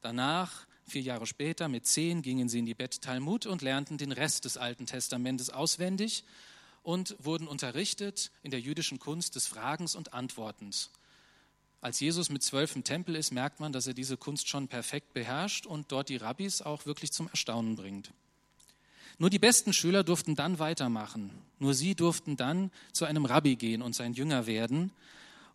Danach, 0.01 0.67
vier 0.83 1.03
Jahre 1.03 1.25
später, 1.25 1.69
mit 1.69 1.87
zehn, 1.87 2.21
gingen 2.21 2.49
sie 2.49 2.59
in 2.59 2.65
die 2.65 2.73
Bet 2.73 3.01
Talmud 3.01 3.45
und 3.45 3.61
lernten 3.61 3.97
den 3.97 4.11
Rest 4.11 4.43
des 4.43 4.57
Alten 4.57 4.87
Testamentes 4.87 5.51
auswendig 5.51 6.25
und 6.83 7.15
wurden 7.17 7.47
unterrichtet 7.47 8.29
in 8.43 8.51
der 8.51 8.59
jüdischen 8.59 8.99
Kunst 8.99 9.37
des 9.37 9.47
Fragens 9.47 9.95
und 9.95 10.11
Antwortens. 10.11 10.91
Als 11.79 12.01
Jesus 12.01 12.29
mit 12.29 12.43
zwölf 12.43 12.75
im 12.75 12.83
Tempel 12.83 13.15
ist, 13.15 13.31
merkt 13.31 13.61
man, 13.61 13.71
dass 13.71 13.87
er 13.87 13.93
diese 13.93 14.17
Kunst 14.17 14.49
schon 14.49 14.67
perfekt 14.67 15.13
beherrscht 15.13 15.65
und 15.65 15.93
dort 15.93 16.09
die 16.09 16.17
Rabbis 16.17 16.61
auch 16.61 16.85
wirklich 16.85 17.13
zum 17.13 17.29
Erstaunen 17.29 17.77
bringt. 17.77 18.11
Nur 19.21 19.29
die 19.29 19.37
besten 19.37 19.71
Schüler 19.71 20.03
durften 20.03 20.33
dann 20.33 20.57
weitermachen. 20.57 21.29
Nur 21.59 21.75
sie 21.75 21.93
durften 21.93 22.37
dann 22.37 22.71
zu 22.91 23.05
einem 23.05 23.25
Rabbi 23.25 23.55
gehen 23.55 23.83
und 23.83 23.93
sein 23.93 24.13
Jünger 24.13 24.47
werden 24.47 24.91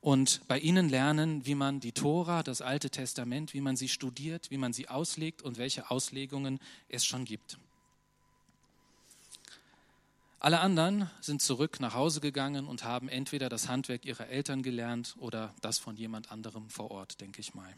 und 0.00 0.40
bei 0.46 0.60
ihnen 0.60 0.88
lernen, 0.88 1.44
wie 1.46 1.56
man 1.56 1.80
die 1.80 1.90
Tora, 1.90 2.44
das 2.44 2.62
Alte 2.62 2.90
Testament, 2.90 3.54
wie 3.54 3.60
man 3.60 3.76
sie 3.76 3.88
studiert, 3.88 4.52
wie 4.52 4.56
man 4.56 4.72
sie 4.72 4.88
auslegt 4.88 5.42
und 5.42 5.58
welche 5.58 5.90
Auslegungen 5.90 6.60
es 6.88 7.04
schon 7.04 7.24
gibt. 7.24 7.58
Alle 10.38 10.60
anderen 10.60 11.10
sind 11.20 11.42
zurück 11.42 11.80
nach 11.80 11.94
Hause 11.94 12.20
gegangen 12.20 12.68
und 12.68 12.84
haben 12.84 13.08
entweder 13.08 13.48
das 13.48 13.68
Handwerk 13.68 14.04
ihrer 14.04 14.28
Eltern 14.28 14.62
gelernt 14.62 15.16
oder 15.18 15.52
das 15.60 15.80
von 15.80 15.96
jemand 15.96 16.30
anderem 16.30 16.70
vor 16.70 16.92
Ort, 16.92 17.20
denke 17.20 17.40
ich 17.40 17.52
mal. 17.56 17.74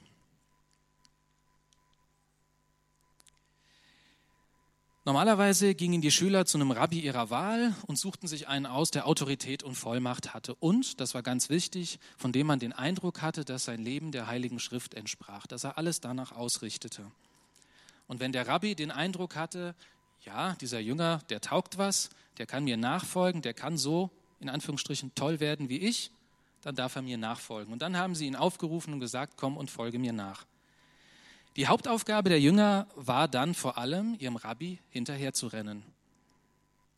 Normalerweise 5.09 5.75
gingen 5.75 6.03
die 6.03 6.11
Schüler 6.11 6.45
zu 6.45 6.59
einem 6.59 6.71
Rabbi 6.71 7.01
ihrer 7.01 7.31
Wahl 7.31 7.75
und 7.87 7.99
suchten 7.99 8.29
sich 8.29 8.47
einen 8.47 8.67
aus, 8.67 8.91
der 8.91 9.07
Autorität 9.07 9.63
und 9.63 9.75
Vollmacht 9.75 10.35
hatte 10.35 10.55
und, 10.57 11.01
das 11.01 11.15
war 11.15 11.23
ganz 11.23 11.49
wichtig, 11.49 11.99
von 12.19 12.31
dem 12.31 12.47
man 12.47 12.59
den 12.59 12.75
Eindruck 12.75 13.23
hatte, 13.23 13.47
dass 13.47 13.65
sein 13.65 13.83
Leben 13.83 14.13
der 14.13 14.27
Heiligen 14.27 14.61
Schrift 14.61 14.93
entsprach, 14.93 15.47
dass 15.47 15.65
er 15.65 15.79
alles 15.79 16.03
danach 16.03 16.33
ausrichtete. 16.33 17.11
Und 18.07 18.21
wenn 18.21 18.33
der 18.33 18.49
Rabbi 18.49 18.75
den 18.75 18.91
Eindruck 18.91 19.35
hatte, 19.35 19.75
ja, 20.27 20.57
dieser 20.61 20.79
Jünger, 20.79 21.23
der 21.31 21.41
taugt 21.41 21.79
was, 21.79 22.11
der 22.37 22.45
kann 22.45 22.65
mir 22.65 22.77
nachfolgen, 22.77 23.41
der 23.41 23.55
kann 23.55 23.79
so, 23.79 24.11
in 24.41 24.51
Anführungsstrichen, 24.51 25.15
toll 25.15 25.41
werden 25.41 25.71
wie 25.71 25.79
ich, 25.79 26.11
dann 26.61 26.75
darf 26.75 26.97
er 26.97 27.01
mir 27.01 27.17
nachfolgen. 27.17 27.73
Und 27.73 27.81
dann 27.81 27.97
haben 27.97 28.15
sie 28.15 28.27
ihn 28.27 28.37
aufgerufen 28.37 28.93
und 28.93 29.01
gesagt, 29.01 29.39
komm 29.39 29.57
und 29.57 29.71
folge 29.71 29.99
mir 29.99 30.13
nach. 30.13 30.45
Die 31.59 31.67
Hauptaufgabe 31.67 32.29
der 32.29 32.41
Jünger 32.41 32.87
war 32.95 33.27
dann 33.27 33.53
vor 33.53 33.79
allem, 33.79 34.15
ihrem 34.21 34.37
Rabbi 34.37 34.79
hinterherzurennen. 34.91 35.83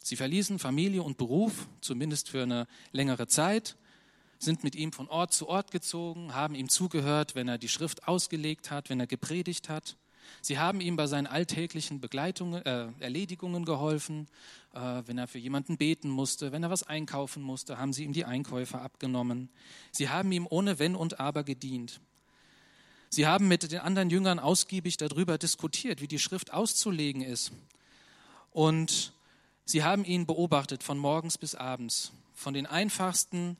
Sie 0.02 0.16
verließen 0.16 0.58
Familie 0.58 1.02
und 1.02 1.16
Beruf, 1.16 1.66
zumindest 1.80 2.28
für 2.28 2.42
eine 2.42 2.66
längere 2.92 3.26
Zeit, 3.26 3.78
sind 4.38 4.62
mit 4.62 4.76
ihm 4.76 4.92
von 4.92 5.08
Ort 5.08 5.32
zu 5.32 5.48
Ort 5.48 5.70
gezogen, 5.70 6.34
haben 6.34 6.54
ihm 6.54 6.68
zugehört, 6.68 7.34
wenn 7.34 7.48
er 7.48 7.56
die 7.56 7.70
Schrift 7.70 8.06
ausgelegt 8.06 8.70
hat, 8.70 8.90
wenn 8.90 9.00
er 9.00 9.06
gepredigt 9.06 9.70
hat. 9.70 9.96
Sie 10.42 10.58
haben 10.58 10.82
ihm 10.82 10.94
bei 10.94 11.06
seinen 11.06 11.26
alltäglichen 11.26 12.02
Begleitungen, 12.02 12.62
äh, 12.66 12.88
Erledigungen 12.98 13.64
geholfen, 13.64 14.28
äh, 14.74 15.02
wenn 15.06 15.16
er 15.16 15.26
für 15.26 15.38
jemanden 15.38 15.78
beten 15.78 16.10
musste, 16.10 16.52
wenn 16.52 16.62
er 16.62 16.68
was 16.68 16.82
einkaufen 16.82 17.42
musste, 17.42 17.78
haben 17.78 17.94
sie 17.94 18.04
ihm 18.04 18.12
die 18.12 18.26
Einkäufe 18.26 18.78
abgenommen. 18.78 19.48
Sie 19.90 20.10
haben 20.10 20.30
ihm 20.32 20.46
ohne 20.50 20.78
Wenn 20.78 20.96
und 20.96 21.18
Aber 21.18 21.44
gedient. 21.44 22.02
Sie 23.12 23.26
haben 23.26 23.48
mit 23.48 23.72
den 23.72 23.80
anderen 23.80 24.08
Jüngern 24.08 24.38
ausgiebig 24.38 24.96
darüber 24.96 25.36
diskutiert, 25.36 26.00
wie 26.00 26.06
die 26.06 26.20
Schrift 26.20 26.52
auszulegen 26.52 27.22
ist. 27.22 27.50
Und 28.52 29.12
sie 29.64 29.82
haben 29.82 30.04
ihn 30.04 30.26
beobachtet 30.26 30.84
von 30.84 30.96
morgens 30.96 31.36
bis 31.36 31.56
abends, 31.56 32.12
von 32.34 32.54
den 32.54 32.66
einfachsten 32.66 33.56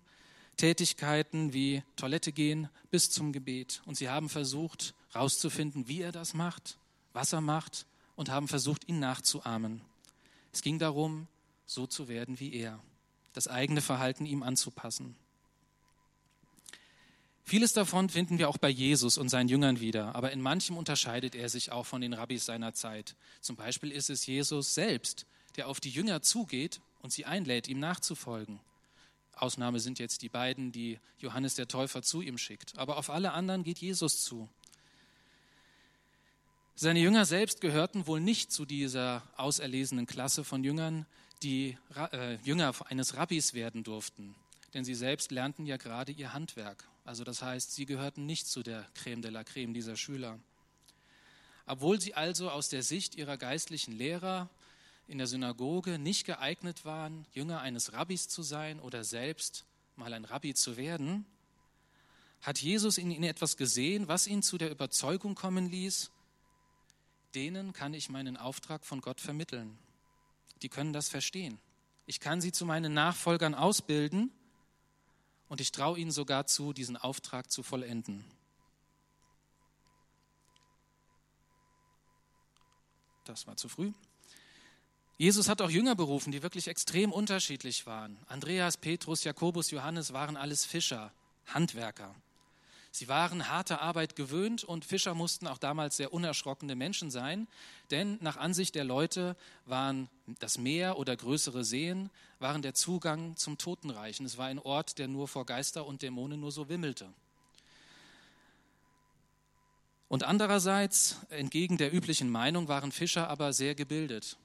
Tätigkeiten 0.57 1.53
wie 1.53 1.83
Toilette 1.97 2.31
gehen 2.31 2.69
bis 2.93 3.11
zum 3.11 3.33
Gebet. 3.33 3.83
Und 3.87 3.97
sie 3.97 4.09
haben 4.09 4.29
versucht 4.29 4.95
herauszufinden, 5.13 5.89
wie 5.89 6.03
er 6.03 6.13
das 6.13 6.33
macht, 6.33 6.79
was 7.13 7.33
er 7.33 7.41
macht 7.41 7.87
und 8.15 8.31
haben 8.31 8.47
versucht, 8.47 8.89
ihn 8.89 9.01
nachzuahmen. 9.01 9.81
Es 10.53 10.63
ging 10.63 10.79
darum, 10.79 11.27
so 11.67 11.89
zu 11.89 12.07
werden 12.07 12.39
wie 12.39 12.53
er, 12.55 12.79
das 13.33 13.49
eigene 13.49 13.81
Verhalten 13.81 14.27
ihm 14.27 14.45
anzupassen. 14.45 15.17
Vieles 17.51 17.73
davon 17.73 18.09
finden 18.09 18.39
wir 18.39 18.49
auch 18.49 18.59
bei 18.59 18.69
Jesus 18.69 19.19
und 19.19 19.29
seinen 19.29 19.49
Jüngern 19.49 19.81
wieder, 19.81 20.15
aber 20.15 20.31
in 20.31 20.41
manchem 20.41 20.77
unterscheidet 20.77 21.35
er 21.35 21.49
sich 21.49 21.73
auch 21.73 21.85
von 21.85 22.01
den 22.01 22.13
Rabbis 22.13 22.47
seiner 22.47 22.75
Zeit. 22.75 23.17
Zum 23.41 23.57
Beispiel 23.57 23.91
ist 23.91 24.09
es 24.09 24.25
Jesus 24.25 24.73
selbst, 24.73 25.27
der 25.57 25.67
auf 25.67 25.81
die 25.81 25.91
Jünger 25.91 26.23
zugeht 26.23 26.81
und 27.01 27.13
sie 27.13 27.25
einlädt, 27.25 27.67
ihm 27.67 27.81
nachzufolgen. 27.81 28.61
Ausnahme 29.35 29.81
sind 29.81 29.99
jetzt 29.99 30.23
die 30.23 30.29
beiden, 30.29 30.71
die 30.71 31.01
Johannes 31.19 31.57
der 31.57 31.67
Täufer 31.67 32.03
zu 32.03 32.23
ihm 32.23 32.39
schickt. 32.39 32.79
Aber 32.79 32.99
auf 32.99 33.11
alle 33.11 33.33
anderen 33.33 33.65
geht 33.65 33.79
Jesus 33.79 34.23
zu. 34.23 34.49
Seine 36.77 37.01
Jünger 37.01 37.25
selbst 37.25 37.61
gehörten 37.61 38.07
wohl 38.07 38.21
nicht 38.21 38.53
zu 38.53 38.65
dieser 38.65 39.25
auserlesenen 39.37 40.07
Klasse 40.07 40.45
von 40.45 40.63
Jüngern, 40.63 41.05
die 41.43 41.77
äh, 42.13 42.37
Jünger 42.45 42.73
eines 42.87 43.17
Rabbis 43.17 43.55
werden 43.55 43.83
durften. 43.83 44.37
Denn 44.73 44.85
sie 44.85 44.95
selbst 44.95 45.33
lernten 45.33 45.67
ja 45.67 45.79
gerade 45.79 46.13
ihr 46.13 46.33
Handwerk 46.33 46.87
also 47.11 47.25
das 47.25 47.43
heißt, 47.43 47.75
sie 47.75 47.87
gehörten 47.87 48.25
nicht 48.25 48.47
zu 48.47 48.63
der 48.63 48.87
Creme 48.95 49.21
de 49.21 49.33
la 49.33 49.43
Creme 49.43 49.75
dieser 49.75 49.97
Schüler. 49.97 50.39
Obwohl 51.67 52.01
sie 52.01 52.15
also 52.15 52.53
aus 52.53 52.69
der 52.69 52.85
Sicht 52.85 53.17
ihrer 53.17 53.37
geistlichen 53.37 53.91
Lehrer 53.91 54.49
in 55.09 55.19
der 55.19 55.27
Synagoge 55.27 55.99
nicht 55.99 56.25
geeignet 56.25 56.85
waren, 56.85 57.27
Jünger 57.33 57.63
eines 57.63 57.95
Rabbis 57.95 58.29
zu 58.29 58.45
sein 58.45 58.79
oder 58.79 59.03
selbst 59.03 59.65
mal 59.97 60.13
ein 60.13 60.25
Rabbi 60.25 60.55
zu 60.55 60.77
werden, 60.77 61.27
hat 62.43 62.63
Jesus 62.63 62.97
in 62.97 63.11
ihnen 63.11 63.25
etwas 63.25 63.57
gesehen, 63.57 64.07
was 64.07 64.29
ihn 64.29 64.45
zu 64.45 64.57
der 64.57 64.71
Überzeugung 64.71 65.35
kommen 65.35 65.69
ließ, 65.69 66.13
denen 67.35 67.73
kann 67.73 67.93
ich 67.93 68.09
meinen 68.09 68.37
Auftrag 68.37 68.87
von 68.87 69.01
Gott 69.01 69.21
vermitteln. 69.21 69.77
Die 70.63 70.69
können 70.69 70.93
das 70.93 71.09
verstehen. 71.09 71.59
Ich 72.07 72.21
kann 72.21 72.41
sie 72.41 72.53
zu 72.53 72.65
meinen 72.65 72.95
Nachfolgern 72.95 73.57
ausbilden 73.57 74.31
und 75.51 75.61
ich 75.61 75.73
traue 75.73 75.99
ihnen 75.99 76.13
sogar 76.13 76.47
zu, 76.47 76.73
diesen 76.73 76.97
Auftrag 76.97 77.51
zu 77.51 77.65
vollenden. 77.65 78.25
Das 83.25 83.47
war 83.49 83.57
zu 83.57 83.69
früh. 83.69 83.93
Jesus 85.19 85.49
hat 85.49 85.61
auch 85.61 85.69
Jünger 85.69 85.97
berufen, 85.97 86.31
die 86.31 86.43
wirklich 86.43 86.69
extrem 86.69 87.13
unterschiedlich 87.13 87.85
waren. 87.85 88.17
Andreas, 88.29 88.77
Petrus, 88.77 89.25
Jakobus, 89.25 89.73
Johannes 89.73 90.13
waren 90.13 90.37
alles 90.37 90.65
Fischer, 90.65 91.13
Handwerker. 91.47 92.15
Sie 92.93 93.07
waren 93.07 93.49
harter 93.49 93.81
Arbeit 93.81 94.17
gewöhnt 94.17 94.65
und 94.65 94.85
Fischer 94.85 95.15
mussten 95.15 95.47
auch 95.47 95.59
damals 95.59 95.97
sehr 95.97 96.13
unerschrockene 96.13 96.75
Menschen 96.75 97.11
sein, 97.11 97.47
denn 97.91 98.19
nach 98.21 98.37
Ansicht 98.37 98.75
der 98.75 98.85
Leute 98.85 99.37
waren 99.65 100.09
das 100.41 100.59
Meer 100.59 100.99
oder 100.99 101.17
größere 101.17 101.65
Seen 101.65 102.11
waren 102.41 102.63
der 102.63 102.75
Zugang 102.75 103.37
zum 103.37 103.59
Totenreich. 103.59 104.19
Und 104.19 104.27
es 104.27 104.39
war 104.39 104.47
ein 104.47 104.59
Ort, 104.59 104.99
der 104.99 105.07
nur 105.07 105.29
vor 105.29 105.47
Geister 105.47 105.87
und 105.87 106.03
Dämonen 106.03 106.41
nur 106.41 106.51
so 106.51 106.69
wimmelte. 106.69 107.09
Und 110.09 110.25
andererseits, 110.25 111.19
entgegen 111.29 111.79
der 111.79 111.95
üblichen 111.95 112.29
Meinung, 112.29 112.67
waren 112.67 112.91
Fischer 112.91 113.31
aber 113.31 113.53
sehr 113.53 113.77
gebildet. 113.77 114.37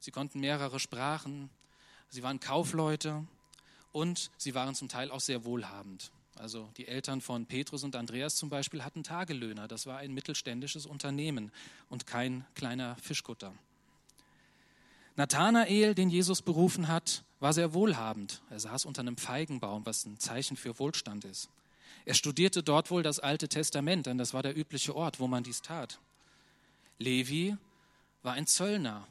Sie 0.00 0.10
konnten 0.10 0.40
mehrere 0.40 0.78
Sprachen, 0.78 1.48
sie 2.10 2.22
waren 2.22 2.38
Kaufleute 2.38 3.26
und 3.92 4.30
sie 4.36 4.54
waren 4.54 4.74
zum 4.74 4.90
Teil 4.90 5.10
auch 5.10 5.20
sehr 5.20 5.46
wohlhabend. 5.46 6.12
Also 6.38 6.70
die 6.76 6.88
Eltern 6.88 7.20
von 7.20 7.46
Petrus 7.46 7.84
und 7.84 7.96
Andreas 7.96 8.36
zum 8.36 8.48
Beispiel 8.48 8.84
hatten 8.84 9.02
Tagelöhner. 9.02 9.68
Das 9.68 9.86
war 9.86 9.98
ein 9.98 10.12
mittelständisches 10.12 10.86
Unternehmen 10.86 11.50
und 11.88 12.06
kein 12.06 12.44
kleiner 12.54 12.96
Fischkutter. 12.96 13.52
Nathanael, 15.16 15.94
den 15.94 16.10
Jesus 16.10 16.42
berufen 16.42 16.86
hat, 16.86 17.24
war 17.40 17.52
sehr 17.52 17.74
wohlhabend. 17.74 18.40
Er 18.50 18.60
saß 18.60 18.84
unter 18.84 19.00
einem 19.00 19.16
Feigenbaum, 19.16 19.84
was 19.84 20.06
ein 20.06 20.18
Zeichen 20.18 20.56
für 20.56 20.78
Wohlstand 20.78 21.24
ist. 21.24 21.48
Er 22.04 22.14
studierte 22.14 22.62
dort 22.62 22.90
wohl 22.90 23.02
das 23.02 23.18
Alte 23.18 23.48
Testament, 23.48 24.06
denn 24.06 24.16
das 24.16 24.32
war 24.32 24.42
der 24.42 24.56
übliche 24.56 24.94
Ort, 24.94 25.18
wo 25.18 25.26
man 25.26 25.42
dies 25.42 25.60
tat. 25.60 25.98
Levi 26.98 27.56
war 28.22 28.34
ein 28.34 28.46
Zöllner, 28.46 29.06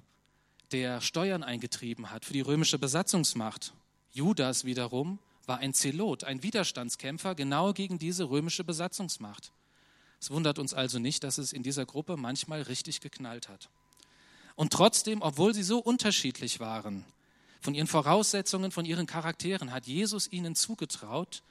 der 0.71 1.01
Steuern 1.01 1.43
eingetrieben 1.43 2.09
hat 2.11 2.25
für 2.25 2.33
die 2.33 2.41
römische 2.41 2.79
Besatzungsmacht. 2.79 3.73
Judas 4.11 4.65
wiederum 4.65 5.19
war 5.47 5.57
ein 5.57 5.73
Zelot, 5.73 6.23
ein 6.23 6.43
Widerstandskämpfer 6.43 7.33
genau 7.33 7.73
gegen 7.73 7.97
diese 7.97 8.29
römische 8.29 8.63
Besatzungsmacht. 8.63 9.51
Es 10.19 10.29
wundert 10.29 10.59
uns 10.59 10.73
also 10.73 10.99
nicht, 10.99 11.23
dass 11.23 11.37
es 11.37 11.53
in 11.53 11.63
dieser 11.63 11.85
Gruppe 11.85 12.17
manchmal 12.17 12.61
richtig 12.63 13.01
geknallt 13.01 13.49
hat. 13.49 13.69
Und 14.55 14.73
trotzdem, 14.73 15.21
obwohl 15.21 15.53
sie 15.53 15.63
so 15.63 15.79
unterschiedlich 15.79 16.59
waren, 16.59 17.05
von 17.61 17.75
ihren 17.75 17.87
Voraussetzungen, 17.87 18.71
von 18.71 18.85
ihren 18.85 19.07
Charakteren, 19.07 19.71
hat 19.71 19.87
Jesus 19.87 20.31
ihnen 20.31 20.55
zugetraut, 20.55 21.43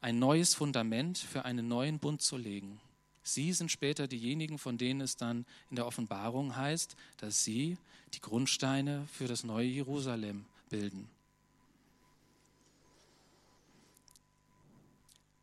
ein 0.00 0.18
neues 0.18 0.54
Fundament 0.54 1.18
für 1.18 1.44
einen 1.44 1.66
neuen 1.66 1.98
Bund 1.98 2.20
zu 2.20 2.36
legen. 2.36 2.80
Sie 3.22 3.54
sind 3.54 3.70
später 3.70 4.06
diejenigen, 4.06 4.58
von 4.58 4.76
denen 4.76 5.00
es 5.00 5.16
dann 5.16 5.46
in 5.70 5.76
der 5.76 5.86
Offenbarung 5.86 6.56
heißt, 6.56 6.94
dass 7.16 7.42
sie 7.42 7.78
die 8.12 8.20
Grundsteine 8.20 9.08
für 9.10 9.26
das 9.26 9.44
neue 9.44 9.66
Jerusalem 9.66 10.44
bilden. 10.68 11.08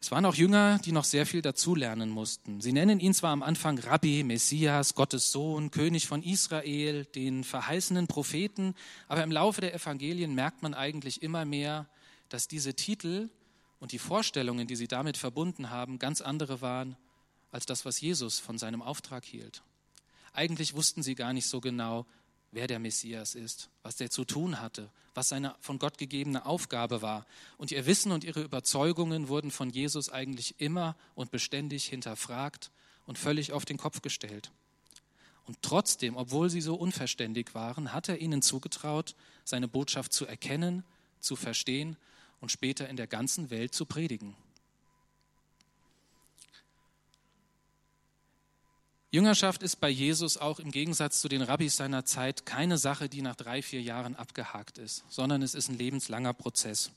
Es 0.03 0.10
waren 0.10 0.25
auch 0.25 0.34
Jünger, 0.34 0.79
die 0.79 0.91
noch 0.91 1.03
sehr 1.03 1.27
viel 1.27 1.43
dazulernen 1.43 2.10
mussten. 2.10 2.60
Sie 2.60 2.74
nennen 2.74 3.00
ihn 3.00 3.13
zwar 3.13 3.29
am 3.29 3.43
Anfang 3.43 3.77
Rabbi, 3.77 4.24
Messias, 4.24 4.96
Gottes 4.96 5.31
Sohn, 5.31 5.70
König 5.70 6.08
von 6.08 6.24
Israel, 6.24 7.05
den 7.05 7.43
verheißenen 7.43 8.08
Propheten, 8.08 8.74
aber 9.08 9.24
im 9.24 9.31
Laufe 9.31 9.62
der 9.62 9.75
Evangelien 9.75 10.34
merkt 10.34 10.63
man 10.63 10.74
eigentlich 10.74 11.22
immer 11.22 11.46
mehr, 11.46 11.88
dass 12.29 12.48
diese 12.48 12.74
Titel 12.74 13.29
und 13.79 13.91
die 13.91 14.00
Vorstellungen, 14.00 14.65
die 14.65 14.75
sie 14.75 14.88
damit 14.88 15.17
verbunden 15.17 15.70
haben, 15.70 16.00
ganz 16.00 16.22
andere 16.22 16.62
waren 16.62 16.98
als 17.51 17.67
das, 17.67 17.86
was 17.86 18.01
Jesus 18.01 18.39
von 18.39 18.58
seinem 18.58 18.81
Auftrag 18.81 19.24
hielt. 19.24 19.62
Eigentlich 20.34 20.74
wussten 20.74 21.03
sie 21.03 21.13
gar 21.13 21.31
nicht 21.31 21.48
so 21.48 21.62
genau, 21.62 22.08
wer 22.51 22.67
der 22.67 22.79
Messias 22.79 23.36
ist, 23.36 23.70
was 23.81 23.96
der 23.96 24.10
zu 24.10 24.25
tun 24.25 24.62
hatte, 24.62 24.89
was 25.13 25.29
seine 25.29 25.55
von 25.60 25.79
Gott 25.79 25.98
gegebene 25.98 26.46
Aufgabe 26.46 27.01
war. 27.01 27.25
Und 27.58 27.72
ihr 27.72 27.86
Wissen 27.86 28.12
und 28.12 28.24
ihre 28.24 28.41
Überzeugungen 28.41 29.27
wurden 29.27 29.51
von 29.51 29.70
Jesus 29.70 30.10
eigentlich 30.10 30.55
immer 30.60 30.96
und 31.15 31.31
beständig 31.31 31.86
hinterfragt 31.86 32.72
und 33.05 33.17
völlig 33.17 33.53
auf 33.53 33.65
den 33.65 33.77
Kopf 33.77 34.01
gestellt. 34.01 34.51
Und 35.46 35.58
trotzdem, 35.62 36.15
obwohl 36.15 36.50
sie 36.50 36.62
so 36.62 36.75
unverständig 36.75 37.55
waren, 37.55 37.93
hat 37.93 38.10
er 38.10 38.20
ihnen 38.20 38.41
zugetraut, 38.41 39.15
seine 39.43 39.67
Botschaft 39.67 40.13
zu 40.13 40.25
erkennen, 40.25 40.84
zu 41.20 41.36
verstehen 41.36 41.98
und 42.39 42.51
später 42.51 42.88
in 42.89 42.98
der 42.98 43.08
ganzen 43.08 43.50
Welt 43.50 43.74
zu 43.74 43.86
predigen. 43.86 44.36
Jüngerschaft 49.13 49.62
ist 49.62 49.82
bei 49.82 49.89
Jesus 49.89 50.38
auch 50.38 50.60
im 50.60 50.72
Gegensatz 50.72 51.20
zu 51.20 51.27
den 51.27 51.41
Rabbis 51.41 51.75
seiner 51.75 52.06
Zeit 52.06 52.46
keine 52.46 52.77
Sache, 52.77 53.10
die 53.10 53.22
nach 53.22 53.36
drei, 53.36 53.62
vier 53.62 53.82
Jahren 53.82 54.15
abgehakt 54.15 54.77
ist, 54.77 55.03
sondern 55.10 55.41
es 55.41 55.53
ist 55.53 55.68
ein 55.68 55.77
lebenslanger 55.77 56.34
Prozess. 56.34 56.91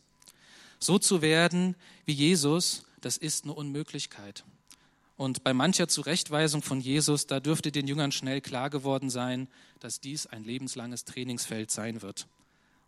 So 0.78 1.00
zu 1.00 1.23
werden 1.23 1.75
wie 2.04 2.12
Jesus, 2.12 2.85
das 3.00 3.16
ist 3.16 3.44
eine 3.44 3.54
Unmöglichkeit. 3.54 4.44
Und 5.16 5.42
bei 5.42 5.52
mancher 5.52 5.88
Zurechtweisung 5.88 6.62
von 6.62 6.80
Jesus, 6.80 7.26
da 7.26 7.40
dürfte 7.40 7.73
den 7.73 7.88
Jüngern 7.88 8.12
schnell 8.12 8.40
klar 8.40 8.71
geworden 8.71 9.11
sein, 9.11 9.49
dass 9.80 10.00
dies 10.00 10.26
ein 10.28 10.44
lebenslanges 10.44 11.04
Trainingsfeld 11.04 11.73
sein 11.73 12.00
wird. 12.00 12.28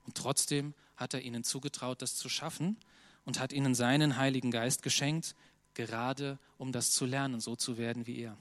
Und 0.05 0.17
trotzdem 0.17 0.73
hat 0.97 1.15
er 1.15 1.23
ihnen 1.23 1.43
zugetraut, 1.43 2.01
das 2.01 2.15
zu 2.15 2.29
schaffen 2.29 2.77
und 3.25 3.41
hat 3.41 3.53
ihnen 3.53 3.75
seinen 3.75 4.19
Heiligen 4.19 4.53
Geist 4.53 4.85
geschenkt, 4.85 5.35
gerade 5.75 6.39
um 6.59 6.71
das 6.71 6.93
zu 6.93 7.07
lernen, 7.07 7.41
so 7.41 7.57
zu 7.57 7.77
werden 7.77 8.07
wie 8.07 8.21
er. 8.21 8.37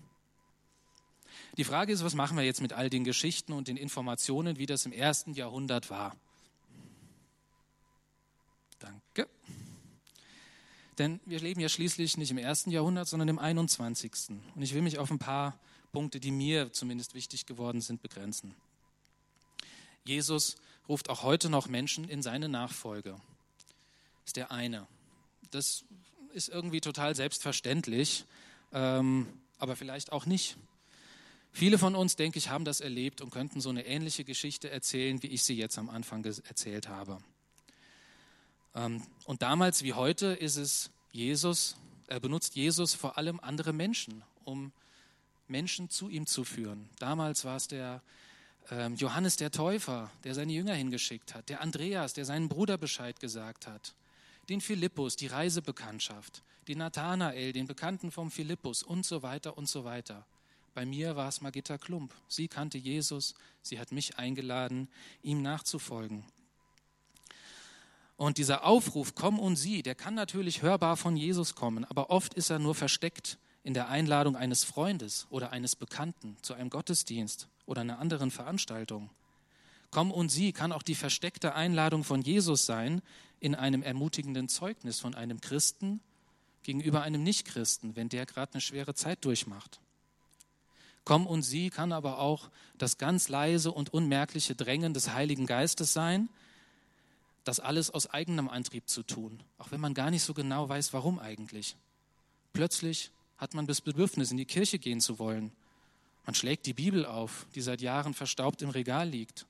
Die 1.58 1.64
Frage 1.64 1.94
ist, 1.94 2.04
was 2.04 2.16
machen 2.16 2.38
wir 2.38 2.44
jetzt 2.44 2.62
mit 2.62 2.74
all 2.74 2.90
den 2.90 3.04
Geschichten 3.04 3.54
und 3.54 3.68
den 3.68 3.78
Informationen, 3.78 4.58
wie 4.58 4.66
das 4.66 4.86
im 4.86 4.92
ersten 4.92 5.34
Jahrhundert 5.34 5.90
war? 5.90 6.16
Danke. 8.80 9.28
Denn 10.98 11.20
wir 11.26 11.40
leben 11.40 11.60
ja 11.60 11.70
schließlich 11.70 12.18
nicht 12.18 12.32
im 12.32 12.38
ersten 12.38 12.72
Jahrhundert, 12.72 13.08
sondern 13.08 13.28
im 13.28 13.40
21. 13.40 14.14
Und 14.56 14.62
ich 14.62 14.74
will 14.74 14.82
mich 14.82 14.98
auf 14.98 15.12
ein 15.12 15.20
paar 15.20 15.58
Punkte, 15.92 16.20
die 16.20 16.32
mir 16.32 16.72
zumindest 16.72 17.14
wichtig 17.14 17.46
geworden 17.46 17.82
sind, 17.82 18.02
begrenzen. 18.02 18.54
Jesus 20.04 20.56
ruft 20.88 21.10
auch 21.10 21.24
heute 21.24 21.50
noch 21.50 21.68
Menschen 21.68 22.08
in 22.08 22.22
seine 22.22 22.48
Nachfolge. 22.48 23.12
Das 23.12 24.28
ist 24.28 24.36
der 24.36 24.52
eine. 24.52 24.88
Das 25.52 25.84
ist 26.34 26.50
irgendwie 26.50 26.82
total 26.82 27.16
selbstverständlich, 27.16 28.26
ähm, 28.72 29.28
aber 29.58 29.76
vielleicht 29.76 30.12
auch 30.12 30.26
nicht. 30.26 30.58
Viele 31.56 31.78
von 31.78 31.96
uns, 31.96 32.18
denke 32.18 32.38
ich, 32.38 32.50
haben 32.50 32.66
das 32.66 32.82
erlebt 32.82 33.22
und 33.22 33.30
könnten 33.30 33.62
so 33.62 33.70
eine 33.70 33.86
ähnliche 33.86 34.26
Geschichte 34.26 34.70
erzählen, 34.70 35.24
wie 35.24 35.28
ich 35.28 35.44
sie 35.44 35.56
jetzt 35.56 35.78
am 35.78 35.90
Anfang 35.90 36.26
erzählt 36.26 36.90
habe. 36.90 37.18
Ähm, 38.76 39.02
und 39.24 39.42
damals 39.42 39.82
wie 39.82 39.94
heute 39.94 40.34
ist 40.34 40.58
es 40.58 40.92
Jesus, 41.14 41.78
er 42.08 42.20
benutzt 42.20 42.58
Jesus 42.58 42.94
vor 42.94 43.18
allem 43.18 43.40
andere 43.40 43.72
Menschen, 43.72 44.22
um 44.44 44.74
Menschen 45.48 45.90
zu 45.90 46.10
ihm 46.10 46.26
zu 46.26 46.44
führen. 46.44 46.90
Damals 47.00 47.46
war 47.46 47.56
es 47.56 47.70
der 47.70 48.02
ähm, 48.70 48.96
Johannes 48.96 49.38
der 49.38 49.50
Täufer, 49.50 50.12
der 50.26 50.36
seine 50.36 50.52
Jünger 50.52 50.74
hingeschickt 50.74 51.34
hat, 51.34 51.48
der 51.48 51.62
Andreas, 51.62 52.12
der 52.12 52.26
seinen 52.26 52.50
Bruder 52.50 52.78
Bescheid 52.78 53.18
gesagt 53.22 53.66
hat, 53.66 53.96
den 54.50 54.60
Philippus, 54.60 55.16
die 55.16 55.28
Reisebekanntschaft, 55.28 56.44
den 56.68 56.80
Nathanael, 56.80 57.54
den 57.54 57.66
Bekannten 57.66 58.12
vom 58.12 58.30
Philippus 58.30 58.84
und 58.84 59.06
so 59.06 59.24
weiter 59.24 59.58
und 59.58 59.70
so 59.70 59.86
weiter. 59.86 60.26
Bei 60.76 60.86
mir 60.86 61.16
war 61.16 61.30
es 61.30 61.40
Magitta 61.40 61.78
Klump. 61.78 62.14
Sie 62.28 62.50
kannte 62.50 62.78
Jesus, 62.78 63.34
sie 63.62 63.80
hat 63.80 63.94
mich 63.94 64.18
eingeladen, 64.18 64.90
ihm 65.24 65.42
nachzufolgen. 65.42 66.26
Und 68.18 68.38
dieser 68.38 68.66
Aufruf, 68.66 69.16
komm 69.16 69.40
und 69.40 69.56
sieh, 69.56 69.84
der 69.84 69.96
kann 69.96 70.16
natürlich 70.16 70.64
hörbar 70.64 70.98
von 70.98 71.16
Jesus 71.16 71.56
kommen, 71.56 71.86
aber 71.86 72.10
oft 72.10 72.34
ist 72.34 72.50
er 72.50 72.60
nur 72.60 72.76
versteckt 72.76 73.40
in 73.64 73.74
der 73.74 73.88
Einladung 73.88 74.36
eines 74.36 74.66
Freundes 74.66 75.28
oder 75.30 75.52
eines 75.52 75.78
Bekannten 75.78 76.36
zu 76.42 76.54
einem 76.54 76.70
Gottesdienst 76.70 77.48
oder 77.66 77.80
einer 77.80 78.00
anderen 78.00 78.30
Veranstaltung. 78.30 79.10
Komm 79.92 80.12
und 80.12 80.28
sieh 80.28 80.52
kann 80.52 80.74
auch 80.74 80.84
die 80.84 80.96
versteckte 80.96 81.56
Einladung 81.56 82.04
von 82.04 82.22
Jesus 82.22 82.66
sein 82.66 83.02
in 83.40 83.56
einem 83.56 83.82
ermutigenden 83.82 84.50
Zeugnis 84.50 85.00
von 85.00 85.16
einem 85.16 85.40
Christen 85.40 86.02
gegenüber 86.64 87.02
einem 87.02 87.24
Nichtchristen, 87.24 87.96
wenn 87.96 88.10
der 88.10 88.26
gerade 88.26 88.56
eine 88.56 88.62
schwere 88.62 88.94
Zeit 88.94 89.24
durchmacht. 89.24 89.80
Komm 91.06 91.28
und 91.28 91.44
sieh 91.44 91.70
kann 91.70 91.92
aber 91.92 92.20
auch 92.20 92.50
das 92.78 92.98
ganz 92.98 93.30
leise 93.30 93.72
und 93.72 93.94
unmerkliche 93.94 94.56
Drängen 94.56 94.94
des 94.94 95.14
Heiligen 95.14 95.46
Geistes 95.46 95.94
sein, 95.94 96.30
das 97.44 97.60
alles 97.60 97.92
aus 97.92 98.08
eigenem 98.10 98.50
Antrieb 98.50 98.90
zu 98.90 99.04
tun, 99.04 99.40
auch 99.60 99.72
wenn 99.72 99.80
man 99.80 99.94
gar 99.94 100.10
nicht 100.10 100.24
so 100.24 100.34
genau 100.34 100.68
weiß, 100.68 100.94
warum 100.94 101.20
eigentlich. 101.20 101.78
Plötzlich 102.54 103.12
hat 103.38 103.54
man 103.54 103.68
das 103.68 103.82
Bedürfnis, 103.82 104.32
in 104.32 104.38
die 104.38 104.46
Kirche 104.46 104.80
gehen 104.80 105.00
zu 105.00 105.20
wollen. 105.20 105.52
Man 106.26 106.34
schlägt 106.34 106.66
die 106.66 106.74
Bibel 106.74 107.06
auf, 107.06 107.46
die 107.54 107.62
seit 107.62 107.82
Jahren 107.82 108.16
verstaubt 108.16 108.64
im 108.64 108.70
Regal 108.70 109.08
liegt. 109.08 109.46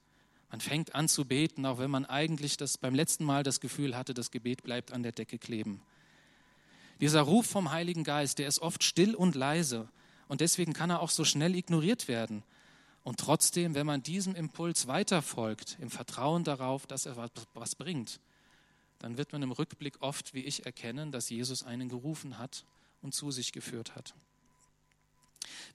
Man 0.51 0.59
fängt 0.59 0.93
an 0.93 1.07
zu 1.07 1.23
beten, 1.23 1.65
auch 1.65 1.77
wenn 1.77 1.89
man 1.89 2.05
eigentlich 2.05 2.57
das 2.57 2.77
beim 2.77 2.95
letzten 2.95 3.23
Mal 3.23 3.43
das 3.43 3.61
Gefühl 3.61 3.95
hatte, 3.95 4.13
das 4.13 4.31
Gebet 4.31 4.63
bleibt 4.63 4.91
an 4.91 5.03
der 5.03 5.13
Decke 5.13 5.37
kleben. 5.37 5.81
Dieser 6.99 7.21
Ruf 7.21 7.45
vom 7.45 7.71
Heiligen 7.71 8.03
Geist, 8.03 8.39
der 8.39 8.47
ist 8.47 8.59
oft 8.59 8.83
still 8.83 9.15
und 9.15 9.35
leise, 9.35 9.87
und 10.27 10.41
deswegen 10.41 10.73
kann 10.73 10.89
er 10.89 11.01
auch 11.01 11.09
so 11.09 11.23
schnell 11.23 11.55
ignoriert 11.55 12.07
werden. 12.07 12.43
Und 13.03 13.19
trotzdem, 13.19 13.75
wenn 13.75 13.85
man 13.85 14.01
diesem 14.01 14.33
Impuls 14.35 14.87
weiterfolgt, 14.87 15.77
im 15.79 15.91
Vertrauen 15.91 16.43
darauf, 16.43 16.87
dass 16.87 17.05
er 17.05 17.29
was 17.53 17.75
bringt, 17.75 18.19
dann 18.99 19.17
wird 19.17 19.31
man 19.31 19.43
im 19.43 19.51
Rückblick 19.51 20.01
oft, 20.01 20.33
wie 20.33 20.43
ich, 20.43 20.65
erkennen, 20.65 21.11
dass 21.11 21.29
Jesus 21.29 21.63
einen 21.63 21.89
gerufen 21.89 22.39
hat 22.39 22.65
und 23.01 23.13
zu 23.13 23.29
sich 23.29 23.51
geführt 23.51 23.95
hat. 23.95 24.15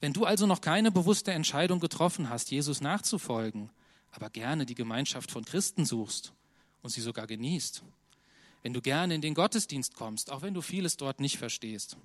Wenn 0.01 0.11
du 0.11 0.25
also 0.25 0.45
noch 0.45 0.59
keine 0.59 0.91
bewusste 0.91 1.31
Entscheidung 1.31 1.79
getroffen 1.79 2.29
hast, 2.29 2.51
Jesus 2.51 2.81
nachzufolgen, 2.81 3.69
aber 4.11 4.29
gerne 4.29 4.65
die 4.65 4.75
Gemeinschaft 4.75 5.31
von 5.31 5.45
Christen 5.45 5.85
suchst 5.85 6.33
und 6.81 6.89
sie 6.89 7.01
sogar 7.01 7.27
genießt, 7.27 7.83
wenn 8.63 8.73
du 8.73 8.81
gerne 8.81 9.15
in 9.15 9.21
den 9.21 9.33
Gottesdienst 9.33 9.95
kommst, 9.95 10.31
auch 10.31 10.41
wenn 10.41 10.53
du 10.53 10.61
vieles 10.61 10.97
dort 10.97 11.19
nicht 11.19 11.37
verstehst, 11.37 11.97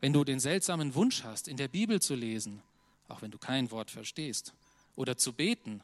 wenn 0.00 0.12
du 0.12 0.24
den 0.24 0.40
seltsamen 0.40 0.94
Wunsch 0.94 1.24
hast, 1.24 1.48
in 1.48 1.56
der 1.56 1.68
Bibel 1.68 2.00
zu 2.00 2.14
lesen, 2.14 2.62
auch 3.08 3.22
wenn 3.22 3.30
du 3.30 3.38
kein 3.38 3.70
Wort 3.70 3.90
verstehst, 3.90 4.52
oder 4.96 5.16
zu 5.16 5.32
beten, 5.32 5.80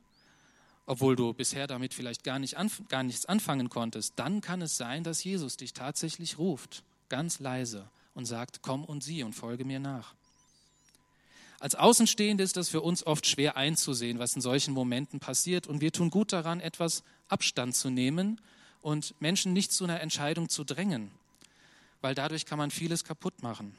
obwohl 0.87 1.17
du 1.17 1.33
bisher 1.33 1.67
damit 1.67 1.95
vielleicht 1.95 2.25
gar, 2.25 2.39
nicht 2.39 2.57
gar 2.89 3.03
nichts 3.03 3.27
anfangen 3.27 3.71
konntest, 3.71 4.15
dann 4.17 4.41
kann 4.41 4.61
es 4.61 4.77
sein, 4.77 5.03
dass 5.03 5.25
Jesus 5.25 5.57
dich 5.57 5.73
tatsächlich 5.73 6.39
ruft, 6.39 6.85
ganz 7.09 7.39
leise, 7.39 7.89
und 8.15 8.27
sagt, 8.27 8.61
komm 8.63 8.85
und 8.85 9.03
sieh 9.03 9.23
und 9.23 9.33
folge 9.33 9.65
mir 9.65 9.81
nach. 9.81 10.15
Als 11.59 11.75
Außenstehende 11.75 12.45
ist 12.45 12.57
das 12.57 12.69
für 12.69 12.83
uns 12.83 13.07
oft 13.07 13.27
schwer 13.27 13.57
einzusehen, 13.57 14.19
was 14.19 14.37
in 14.37 14.43
solchen 14.43 14.75
Momenten 14.75 15.21
passiert, 15.21 15.67
und 15.67 15.81
wir 15.81 15.93
tun 15.93 16.11
gut 16.11 16.33
daran, 16.33 16.61
etwas 16.61 17.03
Abstand 17.29 17.75
zu 17.75 17.89
nehmen 17.89 18.41
und 18.83 19.15
Menschen 19.21 19.55
nicht 19.55 19.73
zu 19.73 19.85
einer 19.85 20.01
Entscheidung 20.01 20.51
zu 20.51 20.65
drängen, 20.65 21.11
weil 22.03 22.15
dadurch 22.15 22.45
kann 22.45 22.59
man 22.59 22.71
vieles 22.71 23.05
kaputt 23.05 23.43
machen. 23.43 23.75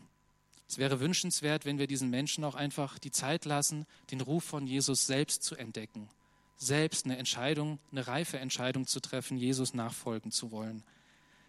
Es 0.68 0.78
wäre 0.78 1.00
wünschenswert, 1.00 1.66
wenn 1.66 1.78
wir 1.78 1.88
diesen 1.88 2.10
Menschen 2.10 2.44
auch 2.44 2.56
einfach 2.56 2.98
die 2.98 3.12
Zeit 3.12 3.46
lassen, 3.46 3.86
den 4.12 4.22
Ruf 4.22 4.44
von 4.44 4.66
Jesus 4.66 5.06
selbst 5.06 5.44
zu 5.44 5.56
entdecken, 5.56 6.10
selbst 6.58 7.06
eine 7.06 7.18
Entscheidung, 7.18 7.80
eine 7.92 8.08
reife 8.08 8.40
Entscheidung 8.40 8.88
zu 8.88 9.00
treffen, 9.00 9.38
Jesus 9.38 9.74
nachfolgen 9.74 10.32
zu 10.32 10.52
wollen. 10.52 10.84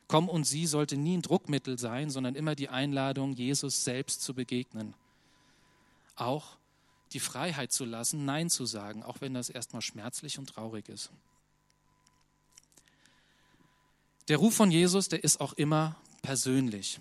Komm 0.09 0.29
und 0.29 0.45
sie 0.45 0.67
sollte 0.67 0.97
nie 0.97 1.17
ein 1.17 1.23
Druckmittel 1.23 1.79
sein, 1.79 2.11
sondern 2.11 2.35
immer 2.35 2.55
die 2.55 2.69
Einladung, 2.69 3.33
Jesus 3.33 3.85
selbst 3.85 4.23
zu 4.23 4.35
begegnen. 4.35 4.95
Auch 6.15 6.57
die 7.13 7.21
Freiheit 7.21 7.73
zu 7.73 7.85
lassen, 7.85 8.25
Nein 8.25 8.51
zu 8.51 8.67
sagen, 8.67 9.03
auch 9.03 9.21
wenn 9.21 9.35
das 9.35 9.49
erstmal 9.49 9.83
schmerzlich 9.83 10.39
und 10.39 10.47
traurig 10.47 10.89
ist. 10.89 11.11
Der 14.29 14.39
Ruf 14.39 14.55
von 14.55 14.71
Jesus, 14.71 15.09
der 15.09 15.23
ist 15.25 15.41
auch 15.41 15.53
immer 15.55 15.97
persönlich. 16.23 17.01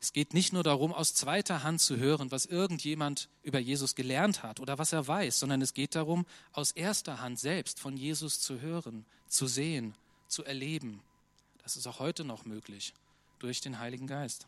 Es 0.00 0.12
geht 0.12 0.34
nicht 0.34 0.52
nur 0.52 0.62
darum, 0.62 0.92
aus 0.92 1.14
zweiter 1.14 1.62
Hand 1.62 1.80
zu 1.80 1.96
hören, 1.96 2.30
was 2.30 2.46
irgendjemand 2.46 3.28
über 3.42 3.58
Jesus 3.58 3.94
gelernt 3.94 4.42
hat 4.42 4.60
oder 4.60 4.78
was 4.78 4.92
er 4.92 5.06
weiß, 5.06 5.38
sondern 5.38 5.62
es 5.62 5.74
geht 5.74 5.94
darum, 5.94 6.26
aus 6.52 6.72
erster 6.72 7.20
Hand 7.20 7.38
selbst 7.38 7.80
von 7.80 7.96
Jesus 7.96 8.40
zu 8.40 8.60
hören, 8.60 9.06
zu 9.26 9.46
sehen, 9.46 9.94
zu 10.28 10.44
erleben. 10.44 11.00
Das 11.62 11.76
ist 11.76 11.86
auch 11.86 11.98
heute 11.98 12.24
noch 12.24 12.44
möglich 12.44 12.92
durch 13.38 13.60
den 13.60 13.78
Heiligen 13.78 14.06
Geist. 14.06 14.46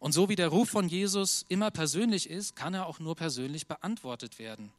Und 0.00 0.12
so 0.12 0.30
wie 0.30 0.36
der 0.36 0.48
Ruf 0.48 0.70
von 0.70 0.88
Jesus 0.88 1.44
immer 1.48 1.70
persönlich 1.70 2.28
ist, 2.28 2.56
kann 2.56 2.72
er 2.72 2.86
auch 2.86 2.98
nur 2.98 3.16
persönlich 3.16 3.66
beantwortet 3.66 4.38
werden. 4.38 4.72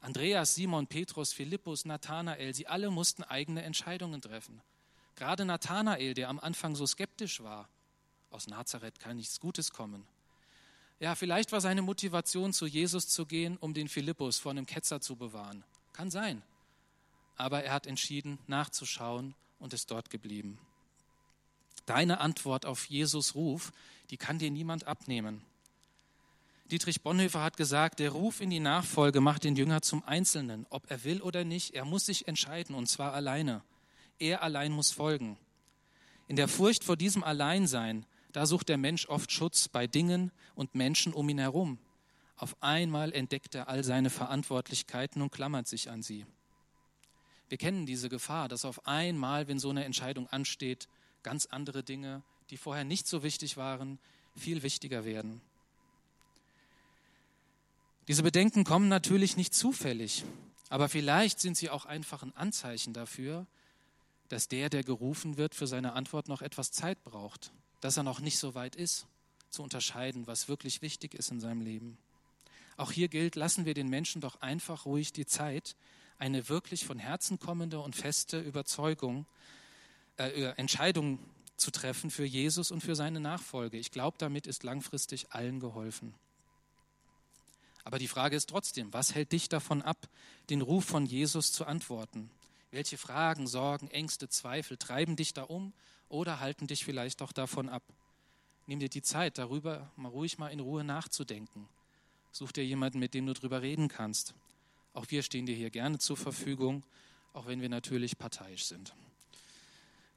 Andreas, 0.00 0.54
Simon, 0.54 0.86
Petrus, 0.86 1.32
Philippus, 1.32 1.84
Nathanael, 1.84 2.54
sie 2.54 2.68
alle 2.68 2.90
mussten 2.90 3.24
eigene 3.24 3.64
Entscheidungen 3.64 4.22
treffen. 4.22 4.62
Gerade 5.16 5.44
Nathanael, 5.44 6.14
der 6.14 6.28
am 6.28 6.38
Anfang 6.38 6.76
so 6.76 6.86
skeptisch 6.86 7.42
war, 7.42 7.68
aus 8.30 8.46
Nazareth 8.46 8.98
kann 8.98 9.16
nichts 9.16 9.40
Gutes 9.40 9.72
kommen. 9.72 10.06
Ja, 10.98 11.14
vielleicht 11.14 11.52
war 11.52 11.60
seine 11.60 11.82
Motivation, 11.82 12.52
zu 12.52 12.66
Jesus 12.66 13.08
zu 13.08 13.26
gehen, 13.26 13.56
um 13.58 13.74
den 13.74 13.88
Philippus 13.88 14.38
vor 14.38 14.50
einem 14.50 14.66
Ketzer 14.66 15.00
zu 15.00 15.16
bewahren. 15.16 15.62
Kann 15.92 16.10
sein. 16.10 16.42
Aber 17.36 17.62
er 17.62 17.72
hat 17.72 17.86
entschieden, 17.86 18.38
nachzuschauen 18.46 19.34
und 19.58 19.74
ist 19.74 19.90
dort 19.90 20.08
geblieben. 20.08 20.58
Deine 21.84 22.20
Antwort 22.20 22.66
auf 22.66 22.86
Jesus 22.86 23.34
Ruf, 23.34 23.72
die 24.10 24.16
kann 24.16 24.38
dir 24.38 24.50
niemand 24.50 24.86
abnehmen. 24.86 25.42
Dietrich 26.70 27.02
Bonhoeffer 27.02 27.42
hat 27.42 27.56
gesagt, 27.56 28.00
der 28.00 28.10
Ruf 28.10 28.40
in 28.40 28.50
die 28.50 28.58
Nachfolge 28.58 29.20
macht 29.20 29.44
den 29.44 29.54
Jünger 29.54 29.82
zum 29.82 30.02
Einzelnen, 30.02 30.66
ob 30.70 30.90
er 30.90 31.04
will 31.04 31.22
oder 31.22 31.44
nicht. 31.44 31.74
Er 31.74 31.84
muss 31.84 32.06
sich 32.06 32.26
entscheiden 32.26 32.74
und 32.74 32.88
zwar 32.88 33.12
alleine. 33.12 33.62
Er 34.18 34.42
allein 34.42 34.72
muss 34.72 34.90
folgen. 34.90 35.36
In 36.26 36.34
der 36.34 36.48
Furcht 36.48 36.82
vor 36.82 36.96
diesem 36.96 37.22
Alleinsein, 37.22 38.04
da 38.36 38.44
sucht 38.44 38.68
der 38.68 38.76
Mensch 38.76 39.06
oft 39.06 39.32
Schutz 39.32 39.66
bei 39.66 39.86
Dingen 39.86 40.30
und 40.54 40.74
Menschen 40.74 41.14
um 41.14 41.26
ihn 41.30 41.38
herum. 41.38 41.78
Auf 42.36 42.62
einmal 42.62 43.14
entdeckt 43.14 43.54
er 43.54 43.66
all 43.70 43.82
seine 43.82 44.10
Verantwortlichkeiten 44.10 45.22
und 45.22 45.32
klammert 45.32 45.66
sich 45.66 45.88
an 45.88 46.02
sie. 46.02 46.26
Wir 47.48 47.56
kennen 47.56 47.86
diese 47.86 48.10
Gefahr, 48.10 48.48
dass 48.48 48.66
auf 48.66 48.86
einmal, 48.86 49.48
wenn 49.48 49.58
so 49.58 49.70
eine 49.70 49.86
Entscheidung 49.86 50.28
ansteht, 50.28 50.86
ganz 51.22 51.46
andere 51.46 51.82
Dinge, 51.82 52.22
die 52.50 52.58
vorher 52.58 52.84
nicht 52.84 53.06
so 53.06 53.22
wichtig 53.22 53.56
waren, 53.56 53.98
viel 54.34 54.62
wichtiger 54.62 55.06
werden. 55.06 55.40
Diese 58.06 58.22
Bedenken 58.22 58.64
kommen 58.64 58.88
natürlich 58.90 59.38
nicht 59.38 59.54
zufällig, 59.54 60.24
aber 60.68 60.90
vielleicht 60.90 61.40
sind 61.40 61.56
sie 61.56 61.70
auch 61.70 61.86
einfach 61.86 62.22
ein 62.22 62.36
Anzeichen 62.36 62.92
dafür, 62.92 63.46
dass 64.28 64.48
der, 64.48 64.68
der 64.68 64.84
gerufen 64.84 65.38
wird, 65.38 65.54
für 65.54 65.66
seine 65.66 65.94
Antwort 65.94 66.28
noch 66.28 66.42
etwas 66.42 66.70
Zeit 66.70 67.02
braucht, 67.02 67.50
dass 67.80 67.96
er 67.96 68.02
noch 68.02 68.20
nicht 68.20 68.38
so 68.38 68.54
weit 68.54 68.76
ist, 68.76 69.06
zu 69.50 69.62
unterscheiden, 69.62 70.26
was 70.26 70.48
wirklich 70.48 70.82
wichtig 70.82 71.14
ist 71.14 71.30
in 71.30 71.40
seinem 71.40 71.60
Leben. 71.60 71.98
Auch 72.76 72.92
hier 72.92 73.08
gilt, 73.08 73.36
lassen 73.36 73.64
wir 73.64 73.74
den 73.74 73.88
Menschen 73.88 74.20
doch 74.20 74.40
einfach 74.40 74.84
ruhig 74.86 75.12
die 75.12 75.26
Zeit, 75.26 75.76
eine 76.18 76.48
wirklich 76.48 76.84
von 76.84 76.98
Herzen 76.98 77.38
kommende 77.38 77.80
und 77.80 77.96
feste 77.96 78.40
Überzeugung, 78.40 79.26
äh, 80.16 80.52
Entscheidung 80.56 81.18
zu 81.56 81.70
treffen 81.70 82.10
für 82.10 82.24
Jesus 82.24 82.70
und 82.70 82.82
für 82.82 82.94
seine 82.94 83.20
Nachfolge. 83.20 83.78
Ich 83.78 83.90
glaube, 83.90 84.18
damit 84.18 84.46
ist 84.46 84.62
langfristig 84.62 85.32
allen 85.32 85.60
geholfen. 85.60 86.14
Aber 87.84 87.98
die 87.98 88.08
Frage 88.08 88.36
ist 88.36 88.48
trotzdem, 88.48 88.92
was 88.92 89.14
hält 89.14 89.32
dich 89.32 89.48
davon 89.48 89.80
ab, 89.80 90.08
den 90.50 90.60
Ruf 90.60 90.84
von 90.84 91.06
Jesus 91.06 91.52
zu 91.52 91.64
antworten? 91.66 92.30
Welche 92.72 92.98
Fragen, 92.98 93.46
Sorgen, 93.46 93.88
Ängste, 93.88 94.28
Zweifel 94.28 94.76
treiben 94.76 95.16
dich 95.16 95.32
da 95.32 95.44
um 95.44 95.72
oder 96.08 96.40
halten 96.40 96.66
dich 96.66 96.84
vielleicht 96.84 97.22
auch 97.22 97.32
davon 97.32 97.68
ab? 97.68 97.82
Nimm 98.66 98.80
dir 98.80 98.88
die 98.88 99.02
Zeit, 99.02 99.38
darüber 99.38 99.90
mal 99.96 100.08
ruhig 100.08 100.38
mal 100.38 100.48
in 100.48 100.60
Ruhe 100.60 100.84
nachzudenken. 100.84 101.68
Such 102.32 102.52
dir 102.52 102.64
jemanden, 102.64 102.98
mit 102.98 103.14
dem 103.14 103.26
du 103.26 103.32
darüber 103.32 103.62
reden 103.62 103.88
kannst. 103.88 104.34
Auch 104.92 105.06
wir 105.08 105.22
stehen 105.22 105.46
dir 105.46 105.54
hier 105.54 105.70
gerne 105.70 105.98
zur 105.98 106.16
Verfügung, 106.16 106.82
auch 107.32 107.46
wenn 107.46 107.60
wir 107.60 107.68
natürlich 107.68 108.18
parteiisch 108.18 108.64
sind. 108.64 108.94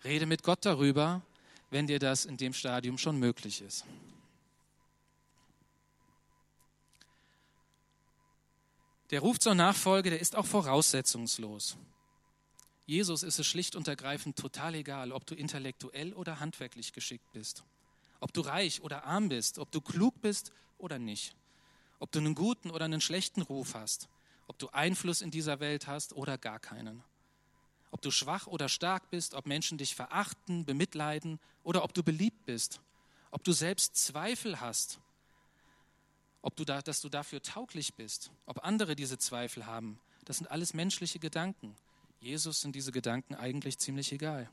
Rede 0.04 0.25
mit 0.25 0.43
Gott 0.43 0.65
darüber, 0.65 1.21
wenn 1.69 1.86
dir 1.86 1.99
das 1.99 2.25
in 2.25 2.38
dem 2.38 2.54
Stadium 2.54 2.97
schon 2.97 3.19
möglich 3.19 3.62
ist. 3.62 3.86
Der 9.12 9.21
Ruf 9.21 9.39
zur 9.39 9.56
Nachfolge, 9.56 10.12
der 10.12 10.19
ist 10.19 10.36
auch 10.36 10.45
voraussetzungslos. 10.45 11.78
Jesus 12.89 13.21
ist 13.21 13.38
es 13.38 13.45
schlicht 13.45 13.75
und 13.75 13.88
ergreifend 13.88 14.36
total 14.36 14.73
egal, 14.73 15.12
ob 15.12 15.23
du 15.28 15.36
intellektuell 15.36 16.12
oder 16.12 16.39
handwerklich 16.39 16.91
geschickt 16.91 17.32
bist, 17.34 17.63
ob 18.19 18.34
du 18.34 18.41
reich 18.41 18.82
oder 18.82 19.04
arm 19.04 19.30
bist, 19.30 19.60
ob 19.60 19.71
du 19.71 19.80
klug 19.80 20.19
bist 20.23 20.52
oder 20.80 20.97
nicht, 20.97 21.36
ob 21.99 22.12
du 22.12 22.17
einen 22.17 22.34
guten 22.34 22.71
oder 22.71 22.86
einen 22.86 22.99
schlechten 22.99 23.43
Ruf 23.43 23.75
hast, 23.75 24.10
ob 24.47 24.58
du 24.58 24.69
Einfluss 24.69 25.21
in 25.21 25.30
dieser 25.30 25.60
Welt 25.60 25.86
hast 25.86 26.13
oder 26.13 26.39
gar 26.39 26.58
keinen, 26.58 27.04
ob 27.91 28.02
du 28.02 28.10
schwach 28.10 28.47
oder 28.47 28.67
stark 28.67 29.12
bist, 29.12 29.36
ob 29.36 29.45
Menschen 29.45 29.78
dich 29.78 29.93
verachten, 29.93 30.65
bemitleiden 30.65 31.39
oder 31.62 31.84
ob 31.84 31.93
du 31.93 32.02
beliebt 32.02 32.43
bist, 32.47 32.82
ob 33.30 33.43
du 33.43 33.52
selbst 33.52 33.97
Zweifel 33.97 34.62
hast. 34.62 34.99
Ob 36.41 36.56
du 36.56 36.65
da, 36.65 36.82
dass 36.82 37.02
du 37.02 37.10
dafür 37.10 37.43
tauglich 37.43 37.93
bist, 37.93 38.32
ob 38.47 38.65
andere 38.65 38.95
diese 38.95 39.19
Zweifel 39.19 39.67
haben, 39.67 39.99
das 40.25 40.38
sind 40.38 40.49
alles 40.49 40.73
menschliche 40.73 41.19
Gedanken. 41.19 41.75
Jesus 42.19 42.62
sind 42.62 42.75
diese 42.75 42.91
Gedanken 42.91 43.36
eigentlich 43.36 43.77
ziemlich 43.77 44.12
egal. 44.12 44.49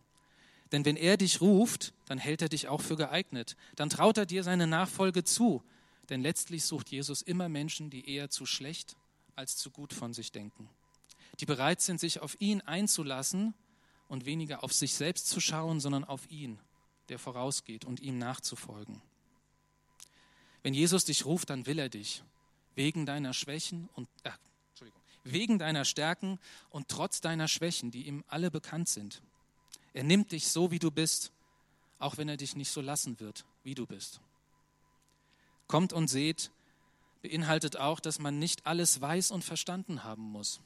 Denn 0.73 0.85
wenn 0.85 0.97
er 0.97 1.17
dich 1.17 1.41
ruft, 1.41 1.93
dann 2.07 2.19
hält 2.19 2.43
er 2.43 2.49
dich 2.49 2.69
auch 2.69 2.81
für 2.81 2.97
geeignet. 2.97 3.57
Dann 3.77 3.91
traut 3.91 4.19
er 4.19 4.27
dir 4.27 4.43
seine 4.43 4.67
Nachfolge 4.67 5.25
zu. 5.25 5.63
Denn 6.09 6.23
letztlich 6.23 6.65
sucht 6.65 6.91
Jesus 6.91 7.23
immer 7.23 7.49
Menschen, 7.49 7.91
die 7.91 8.09
eher 8.09 8.31
zu 8.31 8.47
schlecht 8.47 8.97
als 9.35 9.57
zu 9.57 9.71
gut 9.71 9.93
von 9.93 10.15
sich 10.15 10.33
denken. 10.33 10.69
Die 11.41 11.47
bereit 11.47 11.81
sind, 11.81 12.01
sich 12.01 12.21
auf 12.21 12.41
ihn 12.41 12.63
einzulassen 12.63 13.55
und 14.09 14.25
weniger 14.25 14.65
auf 14.65 14.73
sich 14.73 14.95
selbst 14.95 15.29
zu 15.29 15.41
schauen, 15.41 15.81
sondern 15.81 16.05
auf 16.05 16.31
ihn, 16.31 16.59
der 17.09 17.19
vorausgeht 17.19 17.85
und 17.85 18.01
ihm 18.01 18.19
nachzufolgen. 18.19 19.03
Wenn 20.63 20.75
Jesus 20.75 21.05
dich 21.05 21.27
ruft, 21.27 21.51
dann 21.51 21.67
will 21.67 21.79
er 21.79 21.89
dich. 21.89 22.23
Wegen 22.75 23.07
deiner 23.07 23.35
Schwächen 23.35 23.89
und 23.95 24.09
äh, 24.25 24.31
wegen 25.33 25.59
deiner 25.59 25.85
Stärken 25.85 26.39
und 26.71 26.89
trotz 26.89 27.21
deiner 27.21 27.49
Schwächen, 27.49 27.91
die 27.91 28.07
ihm 28.07 28.25
alle 28.29 28.51
bekannt 28.51 28.89
sind. 28.89 29.23
Er 29.93 30.05
nimmt 30.05 30.33
dich 30.33 30.49
so, 30.49 30.71
wie 30.71 30.79
du 30.79 30.91
bist, 30.91 31.33
auch 31.99 32.17
wenn 32.19 32.29
er 32.29 32.37
dich 32.37 32.57
nicht 32.57 32.71
so 32.71 32.81
lassen 32.81 33.19
wird, 33.21 33.45
wie 33.63 33.75
du 33.75 33.87
bist. 33.87 34.21
Kommt 35.67 35.93
und 35.93 36.09
seht, 36.09 36.51
beinhaltet 37.23 37.77
auch, 37.77 38.01
dass 38.01 38.19
man 38.19 38.39
nicht 38.39 38.67
alles 38.67 39.01
weiß 39.01 39.31
und 39.31 39.43
verstanden 39.43 40.05
haben 40.05 40.23
muss. 40.23 40.61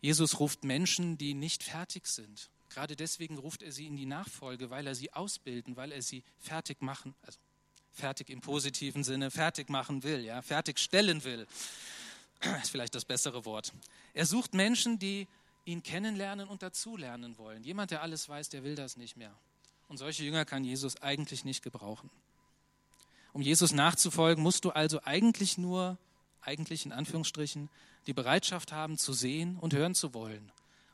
Jesus 0.00 0.38
ruft 0.38 0.62
Menschen, 0.64 1.18
die 1.18 1.34
nicht 1.34 1.64
fertig 1.64 2.06
sind. 2.06 2.50
Gerade 2.68 2.94
deswegen 2.94 3.38
ruft 3.38 3.62
er 3.62 3.72
sie 3.72 3.86
in 3.86 3.96
die 3.96 4.06
Nachfolge, 4.06 4.70
weil 4.70 4.86
er 4.86 4.94
sie 4.94 5.12
ausbilden, 5.12 5.76
weil 5.76 5.90
er 5.90 6.02
sie 6.02 6.22
fertig 6.38 6.82
machen, 6.82 7.14
also 7.22 7.38
fertig 7.90 8.30
im 8.30 8.40
positiven 8.40 9.02
Sinne, 9.02 9.30
fertig 9.30 9.70
machen 9.70 10.02
will, 10.02 10.24
ja, 10.24 10.42
fertigstellen 10.42 11.24
will. 11.24 11.46
Ist 12.62 12.70
vielleicht 12.70 12.94
das 12.94 13.04
bessere 13.04 13.44
Wort. 13.44 13.72
Er 14.14 14.26
sucht 14.26 14.54
Menschen, 14.54 14.98
die 14.98 15.26
ihn 15.64 15.82
kennenlernen 15.82 16.48
und 16.48 16.62
dazulernen 16.62 17.36
wollen. 17.38 17.62
Jemand, 17.62 17.90
der 17.90 18.02
alles 18.02 18.28
weiß, 18.28 18.48
der 18.48 18.64
will 18.64 18.74
das 18.74 18.96
nicht 18.96 19.16
mehr. 19.16 19.34
Und 19.88 19.98
solche 19.98 20.24
Jünger 20.24 20.44
kann 20.44 20.64
Jesus 20.64 21.00
eigentlich 21.02 21.44
nicht 21.44 21.62
gebrauchen. 21.62 22.10
Um 23.32 23.42
Jesus 23.42 23.72
nachzufolgen, 23.72 24.42
musst 24.42 24.64
du 24.64 24.70
also 24.70 25.00
eigentlich 25.04 25.58
nur, 25.58 25.98
eigentlich 26.40 26.86
in 26.86 26.92
Anführungsstrichen, 26.92 27.68
die 28.06 28.14
Bereitschaft 28.14 28.72
haben, 28.72 28.96
zu 28.96 29.12
sehen 29.12 29.56
und 29.58 29.74
hören 29.74 29.94
zu 29.94 30.14
wollen, 30.14 30.50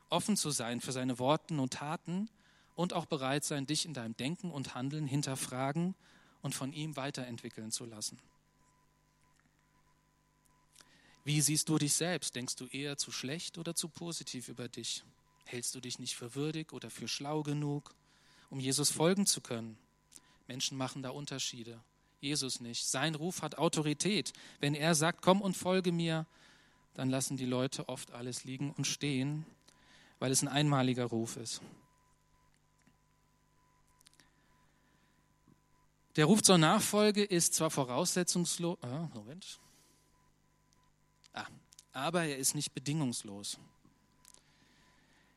offen 0.09 0.35
zu 0.35 0.51
sein 0.51 0.81
für 0.81 0.91
seine 0.91 1.19
Worten 1.19 1.59
und 1.59 1.73
Taten 1.73 2.29
und 2.75 2.93
auch 2.93 3.05
bereit 3.05 3.45
sein, 3.45 3.65
dich 3.65 3.85
in 3.85 3.93
deinem 3.93 4.17
Denken 4.17 4.51
und 4.51 4.75
Handeln 4.75 5.07
hinterfragen 5.07 5.95
und 6.41 6.53
von 6.53 6.73
ihm 6.73 6.97
weiterentwickeln 6.97 7.71
zu 7.71 7.85
lassen. 7.85 8.19
Wie 11.25 11.41
siehst 11.41 11.67
du 11.69 11.79
dich 11.79 11.93
selbst? 11.95 12.35
Denkst 12.35 12.55
du 12.55 12.67
eher 12.67 12.97
zu 12.97 13.11
schlecht 13.11 13.57
oder 13.57 13.73
zu 13.73 13.89
positiv 13.89 14.47
über 14.47 14.69
dich? 14.69 15.03
Hältst 15.43 15.73
du 15.73 15.81
dich 15.81 15.97
nicht 15.97 16.15
für 16.15 16.35
würdig 16.35 16.71
oder 16.71 16.91
für 16.91 17.07
schlau 17.07 17.41
genug, 17.41 17.95
um 18.51 18.59
Jesus 18.59 18.91
folgen 18.91 19.25
zu 19.25 19.41
können? 19.41 19.75
Menschen 20.47 20.77
machen 20.77 21.01
da 21.01 21.09
Unterschiede. 21.09 21.81
Jesus 22.21 22.59
nicht. 22.59 22.85
Sein 22.85 23.15
Ruf 23.15 23.41
hat 23.41 23.57
Autorität. 23.57 24.33
Wenn 24.59 24.75
er 24.75 24.93
sagt, 24.93 25.23
komm 25.23 25.41
und 25.41 25.57
folge 25.57 25.91
mir, 25.91 26.27
dann 26.93 27.09
lassen 27.09 27.37
die 27.37 27.45
Leute 27.45 27.89
oft 27.89 28.11
alles 28.11 28.43
liegen 28.43 28.71
und 28.71 28.85
stehen, 28.85 29.47
weil 30.19 30.31
es 30.31 30.43
ein 30.43 30.47
einmaliger 30.47 31.05
Ruf 31.05 31.37
ist. 31.37 31.59
Der 36.17 36.25
Ruf 36.25 36.43
zur 36.43 36.59
Nachfolge 36.59 37.23
ist 37.23 37.55
zwar 37.55 37.71
voraussetzungslos, 37.71 38.77
ah, 38.81 39.09
Moment, 39.13 39.59
ah, 39.59 39.64
aber 41.93 42.23
er 42.23 42.37
ist 42.37 42.55
nicht 42.55 42.73
bedingungslos. 42.73 43.57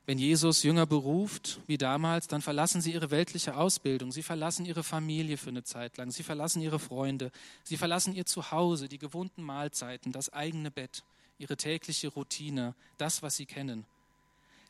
Wenn 0.06 0.18
Jesus 0.18 0.62
Jünger 0.62 0.86
beruft, 0.86 1.60
wie 1.66 1.76
damals, 1.76 2.28
dann 2.28 2.40
verlassen 2.40 2.80
sie 2.80 2.94
ihre 2.94 3.10
weltliche 3.10 3.56
Ausbildung, 3.56 4.10
sie 4.10 4.22
verlassen 4.22 4.64
ihre 4.64 4.82
Familie 4.82 5.36
für 5.36 5.50
eine 5.50 5.64
Zeit 5.64 5.98
lang, 5.98 6.10
sie 6.10 6.22
verlassen 6.22 6.62
ihre 6.62 6.78
Freunde, 6.78 7.30
sie 7.62 7.76
verlassen 7.76 8.14
ihr 8.14 8.24
Zuhause, 8.24 8.88
die 8.88 8.98
gewohnten 8.98 9.42
Mahlzeiten, 9.42 10.10
das 10.10 10.32
eigene 10.32 10.70
Bett, 10.70 11.04
ihre 11.38 11.58
tägliche 11.58 12.08
Routine, 12.08 12.74
das, 12.96 13.22
was 13.22 13.36
sie 13.36 13.44
kennen. 13.44 13.84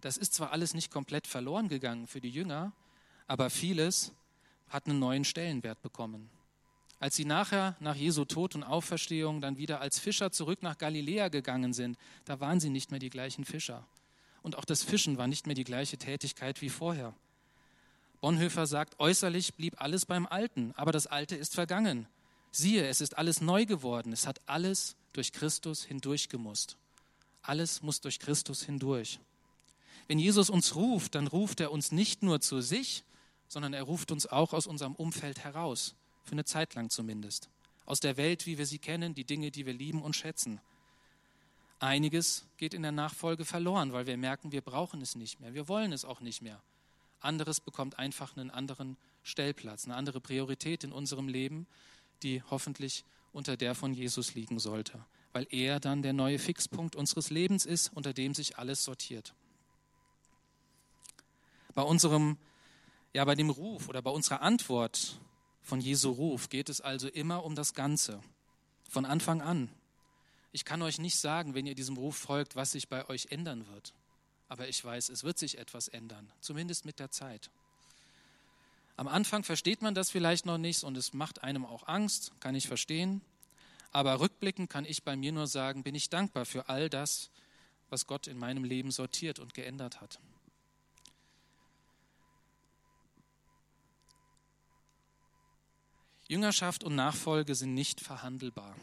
Das 0.00 0.16
ist 0.16 0.34
zwar 0.34 0.50
alles 0.50 0.74
nicht 0.74 0.90
komplett 0.90 1.28
verloren 1.28 1.68
gegangen 1.68 2.08
für 2.08 2.20
die 2.20 2.30
Jünger, 2.30 2.72
aber 3.28 3.48
vieles 3.48 4.12
hat 4.68 4.86
einen 4.86 4.98
neuen 4.98 5.24
Stellenwert 5.24 5.80
bekommen. 5.82 6.28
Als 7.00 7.14
sie 7.14 7.24
nachher 7.24 7.76
nach 7.80 7.94
Jesu 7.94 8.24
Tod 8.24 8.54
und 8.54 8.64
Auferstehung 8.64 9.40
dann 9.40 9.56
wieder 9.56 9.80
als 9.80 9.98
Fischer 9.98 10.32
zurück 10.32 10.62
nach 10.62 10.78
Galiläa 10.78 11.28
gegangen 11.28 11.72
sind, 11.72 11.96
da 12.24 12.40
waren 12.40 12.58
sie 12.58 12.70
nicht 12.70 12.90
mehr 12.90 13.00
die 13.00 13.10
gleichen 13.10 13.44
Fischer. 13.44 13.86
Und 14.42 14.56
auch 14.56 14.64
das 14.64 14.82
Fischen 14.82 15.18
war 15.18 15.28
nicht 15.28 15.46
mehr 15.46 15.54
die 15.54 15.64
gleiche 15.64 15.96
Tätigkeit 15.96 16.60
wie 16.60 16.70
vorher. 16.70 17.14
Bonhoeffer 18.20 18.66
sagt, 18.66 18.98
äußerlich 18.98 19.54
blieb 19.54 19.80
alles 19.80 20.06
beim 20.06 20.26
Alten, 20.26 20.72
aber 20.76 20.90
das 20.90 21.06
Alte 21.06 21.36
ist 21.36 21.54
vergangen. 21.54 22.08
Siehe, 22.50 22.88
es 22.88 23.00
ist 23.00 23.16
alles 23.16 23.40
neu 23.40 23.66
geworden. 23.66 24.12
Es 24.12 24.26
hat 24.26 24.40
alles 24.46 24.96
durch 25.12 25.32
Christus 25.32 25.84
hindurchgemusst. 25.84 26.76
Alles 27.42 27.82
muss 27.82 28.00
durch 28.00 28.18
Christus 28.18 28.64
hindurch. 28.64 29.20
Wenn 30.08 30.18
Jesus 30.18 30.50
uns 30.50 30.74
ruft, 30.74 31.14
dann 31.14 31.26
ruft 31.26 31.60
er 31.60 31.70
uns 31.70 31.92
nicht 31.92 32.22
nur 32.22 32.40
zu 32.40 32.60
sich, 32.60 33.04
sondern 33.46 33.74
er 33.74 33.84
ruft 33.84 34.10
uns 34.10 34.26
auch 34.26 34.52
aus 34.52 34.66
unserem 34.66 34.94
Umfeld 34.94 35.44
heraus, 35.44 35.94
für 36.28 36.32
eine 36.32 36.44
Zeit 36.44 36.74
lang 36.74 36.90
zumindest. 36.90 37.48
aus 37.88 38.00
der 38.00 38.18
Welt, 38.18 38.44
wie 38.44 38.58
wir 38.58 38.66
sie 38.66 38.78
kennen, 38.78 39.14
die 39.14 39.24
Dinge, 39.24 39.50
die 39.50 39.64
wir 39.64 39.72
lieben 39.72 40.02
und 40.02 40.14
schätzen. 40.14 40.60
Einiges 41.80 42.46
geht 42.58 42.74
in 42.74 42.82
der 42.82 42.92
Nachfolge 42.92 43.46
verloren, 43.46 43.94
weil 43.94 44.06
wir 44.06 44.18
merken, 44.18 44.52
wir 44.52 44.60
brauchen 44.60 45.00
es 45.00 45.16
nicht 45.16 45.40
mehr, 45.40 45.54
wir 45.54 45.68
wollen 45.68 45.92
es 45.92 46.04
auch 46.04 46.20
nicht 46.20 46.42
mehr. 46.42 46.60
Anderes 47.20 47.60
bekommt 47.60 47.98
einfach 47.98 48.36
einen 48.36 48.50
anderen 48.50 48.98
Stellplatz, 49.22 49.86
eine 49.86 49.96
andere 49.96 50.20
Priorität 50.20 50.84
in 50.84 50.92
unserem 50.92 51.28
Leben, 51.28 51.66
die 52.22 52.42
hoffentlich 52.50 53.06
unter 53.32 53.56
der 53.56 53.74
von 53.74 53.94
Jesus 53.94 54.34
liegen 54.34 54.58
sollte, 54.58 55.02
weil 55.32 55.46
er 55.50 55.80
dann 55.80 56.02
der 56.02 56.12
neue 56.12 56.38
Fixpunkt 56.38 56.94
unseres 56.94 57.30
Lebens 57.30 57.64
ist, 57.64 57.90
unter 57.94 58.12
dem 58.12 58.34
sich 58.34 58.58
alles 58.58 58.84
sortiert. 58.84 59.34
Bei 61.74 61.82
unserem, 61.82 62.36
ja, 63.14 63.24
bei 63.24 63.34
dem 63.34 63.48
Ruf 63.48 63.88
oder 63.88 64.02
bei 64.02 64.10
unserer 64.10 64.42
Antwort 64.42 65.18
von 65.68 65.82
Jesu 65.82 66.10
Ruf 66.10 66.48
geht 66.48 66.70
es 66.70 66.80
also 66.80 67.08
immer 67.08 67.44
um 67.44 67.54
das 67.54 67.74
Ganze, 67.74 68.22
von 68.88 69.04
Anfang 69.04 69.42
an. 69.42 69.68
Ich 70.50 70.64
kann 70.64 70.80
euch 70.80 70.98
nicht 70.98 71.18
sagen, 71.18 71.52
wenn 71.52 71.66
ihr 71.66 71.74
diesem 71.74 71.98
Ruf 71.98 72.16
folgt, 72.16 72.56
was 72.56 72.72
sich 72.72 72.88
bei 72.88 73.06
euch 73.10 73.26
ändern 73.26 73.66
wird. 73.68 73.92
Aber 74.48 74.66
ich 74.66 74.82
weiß, 74.82 75.10
es 75.10 75.24
wird 75.24 75.38
sich 75.38 75.58
etwas 75.58 75.88
ändern, 75.88 76.32
zumindest 76.40 76.86
mit 76.86 76.98
der 76.98 77.10
Zeit. 77.10 77.50
Am 78.96 79.08
Anfang 79.08 79.44
versteht 79.44 79.82
man 79.82 79.94
das 79.94 80.08
vielleicht 80.08 80.46
noch 80.46 80.56
nicht 80.56 80.84
und 80.84 80.96
es 80.96 81.12
macht 81.12 81.42
einem 81.44 81.66
auch 81.66 81.86
Angst, 81.86 82.32
kann 82.40 82.54
ich 82.54 82.66
verstehen. 82.66 83.20
Aber 83.92 84.20
rückblickend 84.20 84.70
kann 84.70 84.86
ich 84.86 85.02
bei 85.02 85.16
mir 85.16 85.32
nur 85.32 85.46
sagen, 85.46 85.82
bin 85.82 85.94
ich 85.94 86.08
dankbar 86.08 86.46
für 86.46 86.70
all 86.70 86.88
das, 86.88 87.28
was 87.90 88.06
Gott 88.06 88.26
in 88.26 88.38
meinem 88.38 88.64
Leben 88.64 88.90
sortiert 88.90 89.38
und 89.38 89.52
geändert 89.52 90.00
hat. 90.00 90.18
Jüngerschaft 96.28 96.84
und 96.84 96.94
Nachfolge 96.94 97.54
sind 97.54 97.72
nicht 97.72 98.02
verhandelbar. 98.02 98.76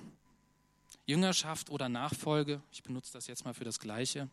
Jüngerschaft 1.05 1.69
oder 1.69 1.89
Nachfolge, 1.89 2.59
ich 2.71 2.81
benutze 2.81 3.13
das 3.13 3.27
jetzt 3.27 3.45
mal 3.45 3.53
für 3.53 3.63
das 3.63 3.79
Gleiche, 3.79 4.29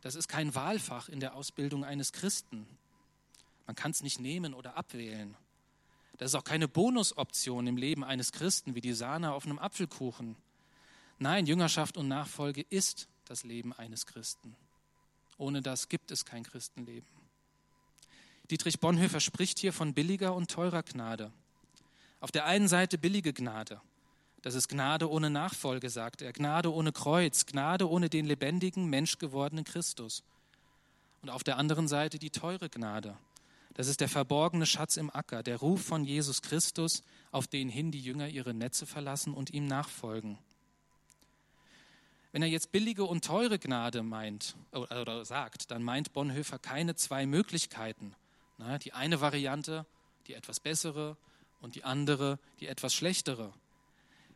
das 0.00 0.16
ist 0.16 0.26
kein 0.26 0.52
Wahlfach 0.56 1.08
in 1.08 1.20
der 1.20 1.34
Ausbildung 1.34 1.84
eines 1.84 2.12
Christen. 2.12 2.66
Man 3.66 3.76
kann 3.76 3.92
es 3.92 4.02
nicht 4.02 4.18
nehmen 4.18 4.52
oder 4.52 4.76
abwählen. 4.76 5.36
Das 6.18 6.32
ist 6.32 6.34
auch 6.34 6.44
keine 6.44 6.66
Bonusoption 6.66 7.68
im 7.68 7.76
Leben 7.76 8.02
eines 8.02 8.32
Christen 8.32 8.74
wie 8.74 8.80
die 8.80 8.94
Sahne 8.94 9.32
auf 9.32 9.46
einem 9.46 9.60
Apfelkuchen. 9.60 10.34
Nein, 11.20 11.46
Jüngerschaft 11.46 11.96
und 11.96 12.08
Nachfolge 12.08 12.62
ist 12.68 13.06
das 13.26 13.44
Leben 13.44 13.72
eines 13.72 14.06
Christen. 14.06 14.56
Ohne 15.38 15.62
das 15.62 15.88
gibt 15.88 16.10
es 16.10 16.24
kein 16.24 16.42
Christenleben. 16.42 17.08
Dietrich 18.50 18.80
Bonhoeffer 18.80 19.20
spricht 19.20 19.60
hier 19.60 19.72
von 19.72 19.94
billiger 19.94 20.34
und 20.34 20.50
teurer 20.50 20.82
Gnade. 20.82 21.30
Auf 22.20 22.30
der 22.30 22.44
einen 22.44 22.68
Seite 22.68 22.98
billige 22.98 23.32
Gnade. 23.32 23.80
Das 24.42 24.54
ist 24.54 24.68
Gnade 24.68 25.10
ohne 25.10 25.30
Nachfolge, 25.30 25.90
sagt 25.90 26.22
er. 26.22 26.32
Gnade 26.32 26.72
ohne 26.72 26.92
Kreuz, 26.92 27.46
Gnade 27.46 27.88
ohne 27.88 28.08
den 28.08 28.26
lebendigen, 28.26 28.86
menschgewordenen 28.86 29.64
Christus. 29.64 30.22
Und 31.22 31.30
auf 31.30 31.42
der 31.42 31.58
anderen 31.58 31.88
Seite 31.88 32.18
die 32.18 32.30
teure 32.30 32.68
Gnade. 32.68 33.16
Das 33.74 33.86
ist 33.86 34.00
der 34.00 34.08
verborgene 34.08 34.66
Schatz 34.66 34.96
im 34.96 35.10
Acker, 35.10 35.42
der 35.42 35.58
Ruf 35.58 35.84
von 35.84 36.04
Jesus 36.04 36.42
Christus, 36.42 37.02
auf 37.30 37.46
den 37.46 37.68
hin 37.68 37.90
die 37.92 38.00
Jünger 38.00 38.28
ihre 38.28 38.52
Netze 38.52 38.84
verlassen 38.84 39.32
und 39.32 39.50
ihm 39.50 39.66
nachfolgen. 39.66 40.38
Wenn 42.32 42.42
er 42.42 42.48
jetzt 42.48 42.72
billige 42.72 43.04
und 43.04 43.24
teure 43.24 43.58
Gnade 43.58 44.02
meint 44.02 44.56
oder 44.72 45.24
sagt, 45.24 45.70
dann 45.70 45.82
meint 45.82 46.12
Bonhoeffer 46.12 46.58
keine 46.58 46.94
zwei 46.94 47.26
Möglichkeiten. 47.26 48.14
die 48.84 48.92
eine 48.92 49.20
Variante, 49.20 49.86
die 50.26 50.34
etwas 50.34 50.60
bessere, 50.60 51.16
und 51.60 51.74
die 51.74 51.84
andere, 51.84 52.38
die 52.60 52.66
etwas 52.66 52.94
schlechtere. 52.94 53.52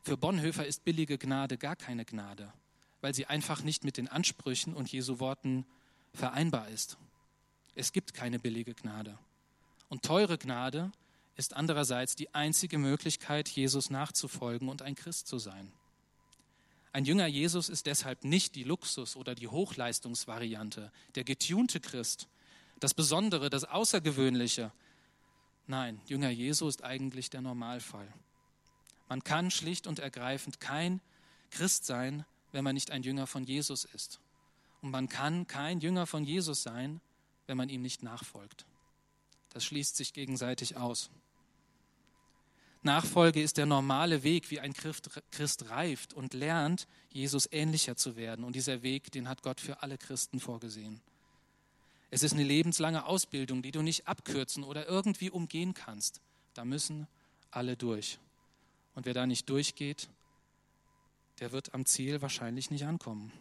Für 0.02 0.16
Bonhoeffer 0.16 0.66
ist 0.66 0.84
billige 0.84 1.18
Gnade 1.18 1.58
gar 1.58 1.76
keine 1.76 2.04
Gnade, 2.04 2.52
weil 3.00 3.14
sie 3.14 3.26
einfach 3.26 3.62
nicht 3.62 3.84
mit 3.84 3.96
den 3.96 4.08
Ansprüchen 4.08 4.74
und 4.74 4.92
Jesu 4.92 5.18
Worten 5.18 5.66
vereinbar 6.12 6.68
ist. 6.68 6.98
Es 7.74 7.92
gibt 7.92 8.14
keine 8.14 8.38
billige 8.38 8.74
Gnade. 8.74 9.18
Und 9.88 10.02
teure 10.02 10.38
Gnade 10.38 10.92
ist 11.36 11.54
andererseits 11.54 12.14
die 12.14 12.34
einzige 12.34 12.78
Möglichkeit, 12.78 13.48
Jesus 13.48 13.90
nachzufolgen 13.90 14.68
und 14.68 14.82
ein 14.82 14.94
Christ 14.94 15.26
zu 15.26 15.38
sein. 15.38 15.72
Ein 16.92 17.04
Jünger 17.04 17.26
Jesus 17.26 17.68
ist 17.68 17.86
deshalb 17.86 18.22
nicht 18.22 18.54
die 18.54 18.62
Luxus- 18.62 19.16
oder 19.16 19.34
die 19.34 19.48
Hochleistungsvariante, 19.48 20.92
der 21.16 21.24
getunte 21.24 21.80
Christ, 21.80 22.28
das 22.78 22.94
Besondere, 22.94 23.50
das 23.50 23.64
Außergewöhnliche. 23.64 24.70
Nein, 25.66 26.00
Jünger 26.06 26.30
Jesu 26.30 26.68
ist 26.68 26.84
eigentlich 26.84 27.30
der 27.30 27.40
Normalfall. 27.40 28.12
Man 29.08 29.24
kann 29.24 29.50
schlicht 29.50 29.86
und 29.86 29.98
ergreifend 29.98 30.60
kein 30.60 31.00
Christ 31.50 31.86
sein, 31.86 32.24
wenn 32.52 32.64
man 32.64 32.74
nicht 32.74 32.90
ein 32.90 33.02
Jünger 33.02 33.26
von 33.26 33.44
Jesus 33.44 33.84
ist. 33.84 34.20
Und 34.82 34.90
man 34.90 35.08
kann 35.08 35.46
kein 35.46 35.80
Jünger 35.80 36.06
von 36.06 36.24
Jesus 36.24 36.62
sein, 36.62 37.00
wenn 37.46 37.56
man 37.56 37.68
ihm 37.68 37.82
nicht 37.82 38.02
nachfolgt. 38.02 38.66
Das 39.50 39.64
schließt 39.64 39.96
sich 39.96 40.12
gegenseitig 40.12 40.76
aus. 40.76 41.10
Nachfolge 42.82 43.42
ist 43.42 43.56
der 43.56 43.64
normale 43.64 44.22
Weg, 44.24 44.50
wie 44.50 44.60
ein 44.60 44.74
Christ 44.74 45.70
reift 45.70 46.12
und 46.12 46.34
lernt, 46.34 46.86
Jesus 47.08 47.48
ähnlicher 47.50 47.96
zu 47.96 48.16
werden. 48.16 48.44
Und 48.44 48.56
dieser 48.56 48.82
Weg, 48.82 49.10
den 49.10 49.26
hat 49.26 49.42
Gott 49.42 49.60
für 49.60 49.82
alle 49.82 49.96
Christen 49.96 50.38
vorgesehen. 50.38 51.00
Es 52.14 52.22
ist 52.22 52.34
eine 52.34 52.44
lebenslange 52.44 53.06
Ausbildung, 53.06 53.60
die 53.60 53.72
du 53.72 53.82
nicht 53.82 54.06
abkürzen 54.06 54.62
oder 54.62 54.86
irgendwie 54.86 55.30
umgehen 55.30 55.74
kannst. 55.74 56.20
Da 56.54 56.64
müssen 56.64 57.08
alle 57.50 57.76
durch. 57.76 58.20
Und 58.94 59.04
wer 59.04 59.14
da 59.14 59.26
nicht 59.26 59.50
durchgeht, 59.50 60.08
der 61.40 61.50
wird 61.50 61.74
am 61.74 61.86
Ziel 61.86 62.22
wahrscheinlich 62.22 62.70
nicht 62.70 62.86
ankommen. 62.86 63.32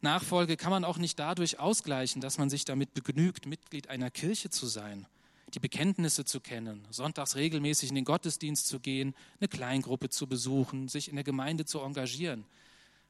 Nachfolge 0.00 0.56
kann 0.56 0.72
man 0.72 0.84
auch 0.84 0.98
nicht 0.98 1.20
dadurch 1.20 1.60
ausgleichen, 1.60 2.20
dass 2.20 2.36
man 2.36 2.50
sich 2.50 2.64
damit 2.64 2.94
begnügt, 2.94 3.46
Mitglied 3.46 3.86
einer 3.86 4.10
Kirche 4.10 4.50
zu 4.50 4.66
sein, 4.66 5.06
die 5.54 5.60
Bekenntnisse 5.60 6.24
zu 6.24 6.40
kennen, 6.40 6.84
sonntags 6.90 7.36
regelmäßig 7.36 7.90
in 7.90 7.94
den 7.94 8.04
Gottesdienst 8.04 8.66
zu 8.66 8.80
gehen, 8.80 9.14
eine 9.38 9.46
Kleingruppe 9.46 10.08
zu 10.08 10.26
besuchen, 10.26 10.88
sich 10.88 11.08
in 11.08 11.14
der 11.14 11.22
Gemeinde 11.22 11.64
zu 11.64 11.78
engagieren. 11.78 12.44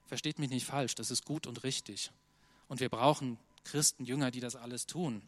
Versteht 0.08 0.38
mich 0.38 0.50
nicht 0.50 0.66
falsch, 0.66 0.94
das 0.94 1.10
ist 1.10 1.24
gut 1.24 1.46
und 1.46 1.64
richtig. 1.64 2.12
Und 2.68 2.80
wir 2.80 2.90
brauchen 2.90 3.38
Christen, 3.64 4.04
Jünger, 4.04 4.30
die 4.30 4.40
das 4.40 4.56
alles 4.56 4.86
tun. 4.86 5.22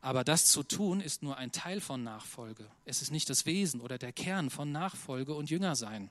Aber 0.00 0.22
das 0.22 0.46
zu 0.46 0.62
tun 0.62 1.00
ist 1.00 1.22
nur 1.22 1.38
ein 1.38 1.50
Teil 1.50 1.80
von 1.80 2.02
Nachfolge. 2.02 2.70
Es 2.84 3.00
ist 3.00 3.10
nicht 3.10 3.30
das 3.30 3.46
Wesen 3.46 3.80
oder 3.80 3.96
der 3.96 4.12
Kern 4.12 4.50
von 4.50 4.70
Nachfolge 4.70 5.34
und 5.34 5.48
Jüngersein. 5.48 6.10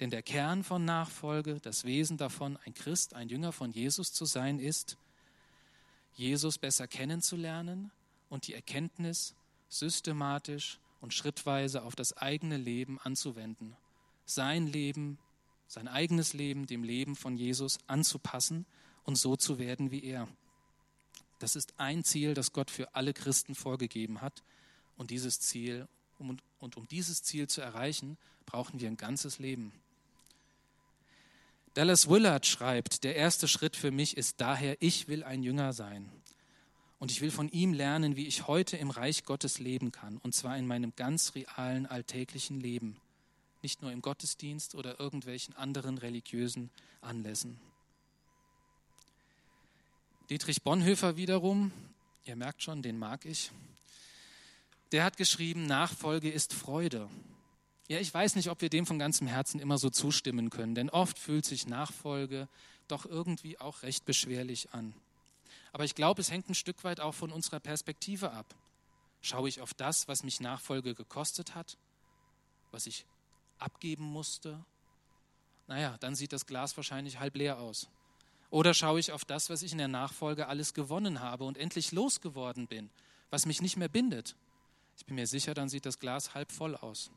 Denn 0.00 0.10
der 0.10 0.22
Kern 0.22 0.64
von 0.64 0.84
Nachfolge, 0.84 1.60
das 1.60 1.84
Wesen 1.84 2.18
davon, 2.18 2.58
ein 2.64 2.74
Christ, 2.74 3.14
ein 3.14 3.28
Jünger 3.28 3.52
von 3.52 3.70
Jesus 3.70 4.12
zu 4.12 4.26
sein, 4.26 4.58
ist, 4.58 4.98
Jesus 6.12 6.58
besser 6.58 6.86
kennenzulernen 6.86 7.90
und 8.28 8.46
die 8.46 8.54
Erkenntnis 8.54 9.34
systematisch 9.70 10.78
und 11.00 11.14
schrittweise 11.14 11.82
auf 11.82 11.96
das 11.96 12.16
eigene 12.16 12.58
Leben 12.58 12.98
anzuwenden. 13.00 13.76
Sein 14.26 14.66
Leben, 14.66 15.18
sein 15.68 15.88
eigenes 15.88 16.34
Leben 16.34 16.66
dem 16.66 16.82
Leben 16.82 17.16
von 17.16 17.36
Jesus 17.36 17.78
anzupassen 17.86 18.66
und 19.04 19.16
so 19.16 19.36
zu 19.36 19.58
werden 19.58 19.90
wie 19.90 20.04
er. 20.04 20.28
Das 21.38 21.56
ist 21.56 21.74
ein 21.78 22.04
Ziel, 22.04 22.34
das 22.34 22.52
Gott 22.52 22.70
für 22.70 22.94
alle 22.94 23.14
Christen 23.14 23.54
vorgegeben 23.54 24.20
hat. 24.20 24.42
Und 24.96 25.10
dieses 25.10 25.40
Ziel, 25.40 25.88
um, 26.18 26.36
und 26.58 26.76
um 26.76 26.86
dieses 26.88 27.22
Ziel 27.22 27.48
zu 27.48 27.62
erreichen, 27.62 28.18
brauchen 28.44 28.80
wir 28.80 28.88
ein 28.88 28.98
ganzes 28.98 29.38
Leben. 29.38 29.72
Dallas 31.74 32.08
Willard 32.08 32.46
schreibt, 32.46 33.04
der 33.04 33.16
erste 33.16 33.48
Schritt 33.48 33.76
für 33.76 33.90
mich 33.90 34.16
ist 34.16 34.40
daher, 34.40 34.76
ich 34.80 35.08
will 35.08 35.24
ein 35.24 35.42
Jünger 35.42 35.72
sein. 35.72 36.10
Und 36.98 37.10
ich 37.10 37.22
will 37.22 37.30
von 37.30 37.48
ihm 37.48 37.72
lernen, 37.72 38.16
wie 38.16 38.26
ich 38.26 38.46
heute 38.46 38.76
im 38.76 38.90
Reich 38.90 39.24
Gottes 39.24 39.58
leben 39.58 39.90
kann. 39.90 40.18
Und 40.18 40.34
zwar 40.34 40.58
in 40.58 40.66
meinem 40.66 40.92
ganz 40.96 41.34
realen 41.34 41.86
alltäglichen 41.86 42.60
Leben. 42.60 43.00
Nicht 43.62 43.80
nur 43.80 43.92
im 43.92 44.02
Gottesdienst 44.02 44.74
oder 44.74 45.00
irgendwelchen 45.00 45.56
anderen 45.56 45.96
religiösen 45.96 46.70
Anlässen. 47.00 47.58
Dietrich 50.30 50.62
Bonhoeffer 50.62 51.16
wiederum, 51.16 51.72
ihr 52.24 52.36
merkt 52.36 52.62
schon, 52.62 52.82
den 52.82 53.00
mag 53.00 53.24
ich, 53.24 53.50
der 54.92 55.02
hat 55.02 55.16
geschrieben, 55.16 55.66
Nachfolge 55.66 56.30
ist 56.30 56.54
Freude. 56.54 57.10
Ja, 57.88 57.98
ich 57.98 58.14
weiß 58.14 58.36
nicht, 58.36 58.48
ob 58.48 58.60
wir 58.60 58.70
dem 58.70 58.86
von 58.86 59.00
ganzem 59.00 59.26
Herzen 59.26 59.58
immer 59.58 59.76
so 59.76 59.90
zustimmen 59.90 60.48
können, 60.48 60.76
denn 60.76 60.88
oft 60.88 61.18
fühlt 61.18 61.44
sich 61.44 61.66
Nachfolge 61.66 62.48
doch 62.86 63.06
irgendwie 63.06 63.58
auch 63.58 63.82
recht 63.82 64.04
beschwerlich 64.04 64.72
an. 64.72 64.94
Aber 65.72 65.82
ich 65.82 65.96
glaube, 65.96 66.20
es 66.20 66.30
hängt 66.30 66.48
ein 66.48 66.54
Stück 66.54 66.84
weit 66.84 67.00
auch 67.00 67.14
von 67.14 67.32
unserer 67.32 67.58
Perspektive 67.58 68.30
ab. 68.30 68.54
Schaue 69.22 69.48
ich 69.48 69.60
auf 69.60 69.74
das, 69.74 70.06
was 70.06 70.22
mich 70.22 70.38
Nachfolge 70.38 70.94
gekostet 70.94 71.56
hat, 71.56 71.76
was 72.70 72.86
ich 72.86 73.04
abgeben 73.58 74.04
musste? 74.04 74.64
Naja, 75.66 75.96
dann 75.98 76.14
sieht 76.14 76.32
das 76.32 76.46
Glas 76.46 76.76
wahrscheinlich 76.76 77.18
halb 77.18 77.34
leer 77.34 77.58
aus. 77.58 77.88
Oder 78.50 78.74
schaue 78.74 78.98
ich 78.98 79.12
auf 79.12 79.24
das, 79.24 79.48
was 79.48 79.62
ich 79.62 79.72
in 79.72 79.78
der 79.78 79.88
Nachfolge 79.88 80.48
alles 80.48 80.74
gewonnen 80.74 81.20
habe 81.20 81.44
und 81.44 81.56
endlich 81.56 81.92
losgeworden 81.92 82.66
bin, 82.66 82.90
was 83.30 83.46
mich 83.46 83.62
nicht 83.62 83.76
mehr 83.76 83.88
bindet? 83.88 84.36
Ich 84.96 85.06
bin 85.06 85.14
mir 85.14 85.26
sicher, 85.26 85.54
dann 85.54 85.68
sieht 85.68 85.86
das 85.86 85.98
Glas 85.98 86.34
halb 86.34 86.50
voll 86.50 86.76
aus. 86.76 87.10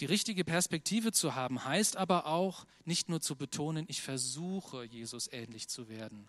Die 0.00 0.06
richtige 0.06 0.44
Perspektive 0.44 1.12
zu 1.12 1.34
haben, 1.34 1.64
heißt 1.64 1.96
aber 1.96 2.26
auch 2.26 2.66
nicht 2.84 3.08
nur 3.08 3.20
zu 3.20 3.36
betonen, 3.36 3.84
ich 3.88 4.00
versuche, 4.00 4.84
Jesus 4.84 5.28
ähnlich 5.32 5.68
zu 5.68 5.88
werden. 5.88 6.28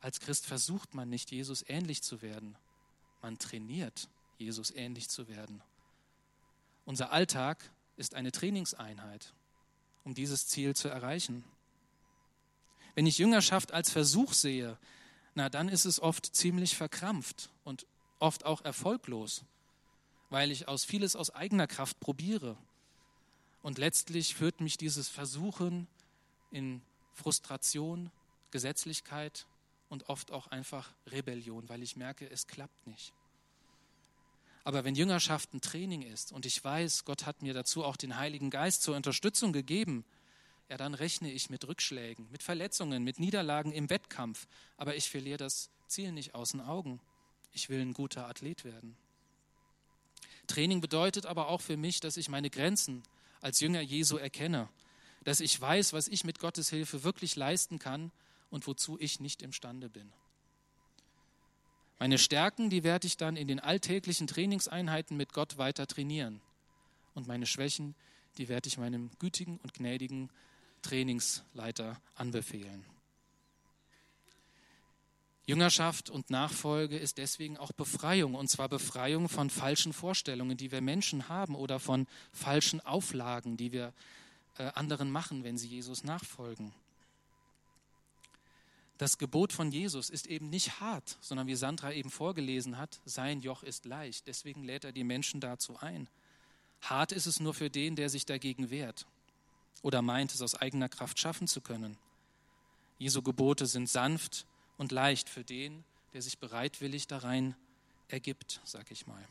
Als 0.00 0.20
Christ 0.20 0.46
versucht 0.46 0.94
man 0.94 1.08
nicht, 1.08 1.30
Jesus 1.30 1.64
ähnlich 1.68 2.02
zu 2.02 2.22
werden. 2.22 2.56
Man 3.22 3.38
trainiert, 3.38 4.08
Jesus 4.38 4.70
ähnlich 4.70 5.08
zu 5.08 5.28
werden. 5.28 5.62
Unser 6.84 7.12
Alltag 7.12 7.70
ist 7.96 8.14
eine 8.14 8.32
Trainingseinheit, 8.32 9.32
um 10.04 10.14
dieses 10.14 10.46
Ziel 10.46 10.74
zu 10.74 10.88
erreichen. 10.88 11.44
Wenn 12.94 13.06
ich 13.06 13.18
Jüngerschaft 13.18 13.72
als 13.72 13.90
Versuch 13.90 14.32
sehe, 14.32 14.78
na 15.34 15.48
dann 15.48 15.68
ist 15.68 15.84
es 15.84 16.00
oft 16.00 16.26
ziemlich 16.34 16.76
verkrampft 16.76 17.50
und 17.64 17.86
oft 18.20 18.44
auch 18.44 18.64
erfolglos, 18.64 19.44
weil 20.30 20.50
ich 20.50 20.68
aus 20.68 20.84
vieles 20.84 21.16
aus 21.16 21.30
eigener 21.30 21.66
Kraft 21.66 21.98
probiere. 22.00 22.56
Und 23.62 23.78
letztlich 23.78 24.34
führt 24.34 24.60
mich 24.60 24.76
dieses 24.76 25.08
Versuchen 25.08 25.88
in 26.50 26.82
Frustration, 27.14 28.10
Gesetzlichkeit 28.50 29.46
und 29.88 30.08
oft 30.08 30.30
auch 30.30 30.48
einfach 30.48 30.92
Rebellion, 31.06 31.68
weil 31.68 31.82
ich 31.82 31.96
merke, 31.96 32.30
es 32.30 32.46
klappt 32.46 32.86
nicht. 32.86 33.12
Aber 34.64 34.84
wenn 34.84 34.94
Jüngerschaft 34.94 35.52
ein 35.52 35.60
Training 35.60 36.02
ist 36.02 36.32
und 36.32 36.46
ich 36.46 36.62
weiß, 36.62 37.04
Gott 37.04 37.26
hat 37.26 37.42
mir 37.42 37.52
dazu 37.52 37.84
auch 37.84 37.96
den 37.96 38.16
Heiligen 38.16 38.50
Geist 38.50 38.82
zur 38.82 38.96
Unterstützung 38.96 39.52
gegeben, 39.52 40.04
ja, 40.68 40.76
dann 40.76 40.94
rechne 40.94 41.30
ich 41.30 41.50
mit 41.50 41.66
Rückschlägen, 41.66 42.30
mit 42.30 42.42
Verletzungen, 42.42 43.04
mit 43.04 43.20
Niederlagen 43.20 43.72
im 43.72 43.90
Wettkampf. 43.90 44.46
Aber 44.76 44.96
ich 44.96 45.10
verliere 45.10 45.36
das 45.36 45.70
Ziel 45.88 46.12
nicht 46.12 46.34
aus 46.34 46.52
den 46.52 46.60
Augen. 46.60 47.00
Ich 47.52 47.68
will 47.68 47.80
ein 47.80 47.92
guter 47.92 48.26
Athlet 48.26 48.64
werden. 48.64 48.96
Training 50.46 50.80
bedeutet 50.80 51.26
aber 51.26 51.48
auch 51.48 51.60
für 51.60 51.76
mich, 51.76 52.00
dass 52.00 52.16
ich 52.16 52.28
meine 52.28 52.50
Grenzen 52.50 53.02
als 53.40 53.60
Jünger 53.60 53.80
Jesu 53.80 54.16
erkenne, 54.16 54.68
dass 55.24 55.40
ich 55.40 55.58
weiß, 55.58 55.92
was 55.92 56.08
ich 56.08 56.24
mit 56.24 56.38
Gottes 56.38 56.70
Hilfe 56.70 57.04
wirklich 57.04 57.36
leisten 57.36 57.78
kann 57.78 58.10
und 58.50 58.66
wozu 58.66 58.98
ich 58.98 59.20
nicht 59.20 59.42
imstande 59.42 59.88
bin. 59.88 60.12
Meine 61.98 62.18
Stärken, 62.18 62.70
die 62.70 62.84
werde 62.84 63.06
ich 63.06 63.16
dann 63.16 63.36
in 63.36 63.48
den 63.48 63.60
alltäglichen 63.60 64.26
Trainingseinheiten 64.26 65.16
mit 65.16 65.32
Gott 65.32 65.58
weiter 65.58 65.86
trainieren. 65.86 66.40
Und 67.14 67.28
meine 67.28 67.46
Schwächen, 67.46 67.94
die 68.36 68.48
werde 68.48 68.66
ich 68.66 68.78
meinem 68.78 69.10
gütigen 69.18 69.58
und 69.58 69.74
gnädigen 69.74 70.30
Trainingsleiter 70.84 72.00
anbefehlen. 72.14 72.84
Jüngerschaft 75.46 76.08
und 76.08 76.30
Nachfolge 76.30 76.96
ist 76.96 77.18
deswegen 77.18 77.56
auch 77.56 77.72
Befreiung, 77.72 78.34
und 78.34 78.48
zwar 78.48 78.68
Befreiung 78.68 79.28
von 79.28 79.50
falschen 79.50 79.92
Vorstellungen, 79.92 80.56
die 80.56 80.72
wir 80.72 80.80
Menschen 80.80 81.28
haben 81.28 81.54
oder 81.54 81.80
von 81.80 82.06
falschen 82.32 82.80
Auflagen, 82.80 83.56
die 83.56 83.72
wir 83.72 83.92
äh, 84.58 84.70
anderen 84.74 85.10
machen, 85.10 85.44
wenn 85.44 85.58
sie 85.58 85.68
Jesus 85.68 86.04
nachfolgen. 86.04 86.72
Das 88.96 89.18
Gebot 89.18 89.52
von 89.52 89.72
Jesus 89.72 90.08
ist 90.08 90.26
eben 90.26 90.48
nicht 90.50 90.80
hart, 90.80 91.18
sondern 91.20 91.46
wie 91.46 91.56
Sandra 91.56 91.92
eben 91.92 92.10
vorgelesen 92.10 92.78
hat, 92.78 93.00
sein 93.04 93.40
Joch 93.40 93.62
ist 93.62 93.84
leicht. 93.84 94.26
Deswegen 94.28 94.64
lädt 94.64 94.84
er 94.84 94.92
die 94.92 95.04
Menschen 95.04 95.40
dazu 95.40 95.76
ein. 95.78 96.08
Hart 96.80 97.12
ist 97.12 97.26
es 97.26 97.40
nur 97.40 97.54
für 97.54 97.70
den, 97.70 97.96
der 97.96 98.08
sich 98.08 98.24
dagegen 98.24 98.70
wehrt 98.70 99.06
oder 99.84 100.00
meint, 100.00 100.32
es 100.32 100.40
aus 100.40 100.54
eigener 100.54 100.88
Kraft 100.88 101.18
schaffen 101.18 101.46
zu 101.46 101.60
können. 101.60 101.98
Jesu 102.98 103.20
Gebote 103.20 103.66
sind 103.66 103.86
sanft 103.86 104.46
und 104.78 104.92
leicht 104.92 105.28
für 105.28 105.44
den, 105.44 105.84
der 106.14 106.22
sich 106.22 106.38
bereitwillig 106.38 107.06
darein 107.06 107.54
ergibt, 108.08 108.62
sag 108.64 108.90
ich 108.90 109.06
mal. 109.06 109.22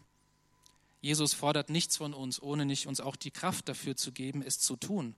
Jesus 1.01 1.33
fordert 1.33 1.71
nichts 1.71 1.97
von 1.97 2.13
uns, 2.13 2.39
ohne 2.39 2.67
nicht 2.67 2.85
uns 2.85 3.01
auch 3.01 3.15
die 3.15 3.31
Kraft 3.31 3.67
dafür 3.67 3.95
zu 3.95 4.11
geben, 4.11 4.43
es 4.43 4.59
zu 4.59 4.75
tun. 4.75 5.15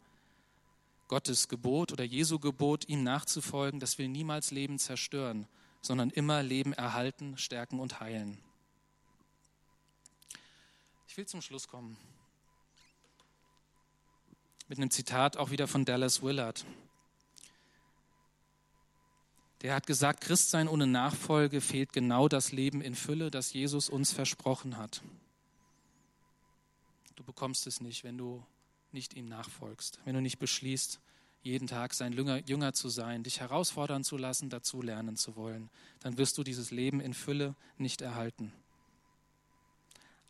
Gottes 1.09 1.49
Gebot 1.49 1.91
oder 1.91 2.05
Jesu 2.05 2.39
Gebot, 2.39 2.87
ihm 2.87 3.03
nachzufolgen, 3.03 3.81
das 3.81 3.97
will 3.97 4.07
niemals 4.07 4.51
Leben 4.51 4.79
zerstören, 4.79 5.47
sondern 5.81 6.11
immer 6.11 6.43
Leben 6.43 6.71
erhalten, 6.71 7.37
stärken 7.37 7.81
und 7.81 7.99
heilen. 7.99 8.37
Ich 11.09 11.17
will 11.17 11.25
zum 11.27 11.41
Schluss 11.41 11.67
kommen 11.67 11.97
mit 14.67 14.77
einem 14.77 14.89
Zitat 14.91 15.37
auch 15.37 15.51
wieder 15.51 15.67
von 15.67 15.85
Dallas 15.85 16.21
Willard. 16.21 16.65
Der 19.61 19.73
hat 19.73 19.87
gesagt, 19.87 20.21
Christsein 20.21 20.67
ohne 20.67 20.85
Nachfolge 20.85 21.61
fehlt 21.61 21.93
genau 21.93 22.27
das 22.27 22.51
Leben 22.51 22.81
in 22.81 22.95
Fülle, 22.95 23.31
das 23.31 23.53
Jesus 23.53 23.89
uns 23.89 24.11
versprochen 24.11 24.77
hat. 24.77 25.01
Du 27.15 27.23
bekommst 27.23 27.65
es 27.65 27.81
nicht, 27.81 28.03
wenn 28.03 28.17
du 28.17 28.45
nicht 28.91 29.13
ihm 29.13 29.27
nachfolgst, 29.27 29.99
wenn 30.05 30.15
du 30.15 30.21
nicht 30.21 30.39
beschließt, 30.39 30.99
jeden 31.41 31.67
Tag 31.67 31.93
sein 31.93 32.11
Jünger, 32.11 32.73
zu 32.73 32.89
sein, 32.89 33.23
dich 33.23 33.39
herausfordern 33.39 34.03
zu 34.03 34.17
lassen, 34.17 34.49
dazu 34.49 34.81
lernen 34.81 35.15
zu 35.15 35.35
wollen, 35.35 35.69
dann 35.99 36.17
wirst 36.17 36.37
du 36.37 36.43
dieses 36.43 36.71
Leben 36.71 36.99
in 36.99 37.13
Fülle 37.13 37.55
nicht 37.77 38.01
erhalten. 38.01 38.51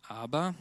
Aber 0.02 0.54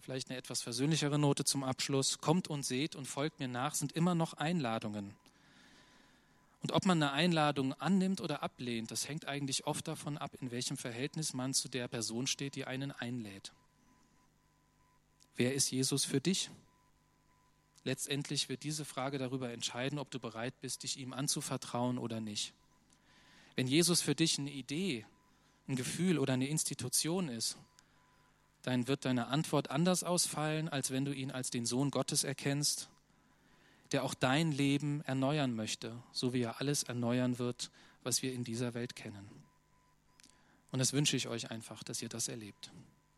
vielleicht 0.00 0.30
eine 0.30 0.38
etwas 0.38 0.62
versöhnlichere 0.62 1.18
Note 1.18 1.44
zum 1.44 1.64
Abschluss. 1.64 2.18
Kommt 2.18 2.48
und 2.48 2.64
seht 2.64 2.96
und 2.96 3.06
folgt 3.06 3.40
mir 3.40 3.48
nach 3.48 3.74
sind 3.74 3.92
immer 3.92 4.14
noch 4.14 4.34
Einladungen. 4.34 5.14
Und 6.62 6.72
ob 6.72 6.84
man 6.84 7.02
eine 7.02 7.12
Einladung 7.12 7.72
annimmt 7.74 8.20
oder 8.20 8.42
ablehnt, 8.42 8.90
das 8.90 9.08
hängt 9.08 9.26
eigentlich 9.26 9.66
oft 9.66 9.88
davon 9.88 10.18
ab, 10.18 10.32
in 10.40 10.50
welchem 10.50 10.76
Verhältnis 10.76 11.32
man 11.32 11.54
zu 11.54 11.68
der 11.68 11.88
Person 11.88 12.26
steht, 12.26 12.54
die 12.54 12.66
einen 12.66 12.92
einlädt. 12.92 13.52
Wer 15.36 15.54
ist 15.54 15.70
Jesus 15.70 16.04
für 16.04 16.20
dich? 16.20 16.50
Letztendlich 17.82 18.50
wird 18.50 18.62
diese 18.62 18.84
Frage 18.84 19.16
darüber 19.16 19.50
entscheiden, 19.50 19.98
ob 19.98 20.10
du 20.10 20.20
bereit 20.20 20.52
bist, 20.60 20.82
dich 20.82 20.98
ihm 20.98 21.14
anzuvertrauen 21.14 21.96
oder 21.96 22.20
nicht. 22.20 22.52
Wenn 23.56 23.66
Jesus 23.66 24.02
für 24.02 24.14
dich 24.14 24.38
eine 24.38 24.50
Idee, 24.50 25.06
ein 25.66 25.76
Gefühl 25.76 26.18
oder 26.18 26.34
eine 26.34 26.48
Institution 26.48 27.28
ist, 27.28 27.56
dann 28.62 28.88
wird 28.88 29.04
deine 29.04 29.28
Antwort 29.28 29.70
anders 29.70 30.04
ausfallen, 30.04 30.68
als 30.68 30.90
wenn 30.90 31.04
du 31.04 31.12
ihn 31.12 31.30
als 31.30 31.50
den 31.50 31.66
Sohn 31.66 31.90
Gottes 31.90 32.24
erkennst, 32.24 32.88
der 33.92 34.04
auch 34.04 34.14
dein 34.14 34.52
Leben 34.52 35.02
erneuern 35.02 35.54
möchte, 35.54 35.96
so 36.12 36.32
wie 36.32 36.42
er 36.42 36.60
alles 36.60 36.82
erneuern 36.82 37.38
wird, 37.38 37.70
was 38.02 38.22
wir 38.22 38.32
in 38.32 38.44
dieser 38.44 38.74
Welt 38.74 38.94
kennen. 38.96 39.28
Und 40.72 40.78
das 40.78 40.92
wünsche 40.92 41.16
ich 41.16 41.28
euch 41.28 41.50
einfach, 41.50 41.82
dass 41.82 42.00
ihr 42.00 42.08
das 42.08 42.28
erlebt. 42.28 42.70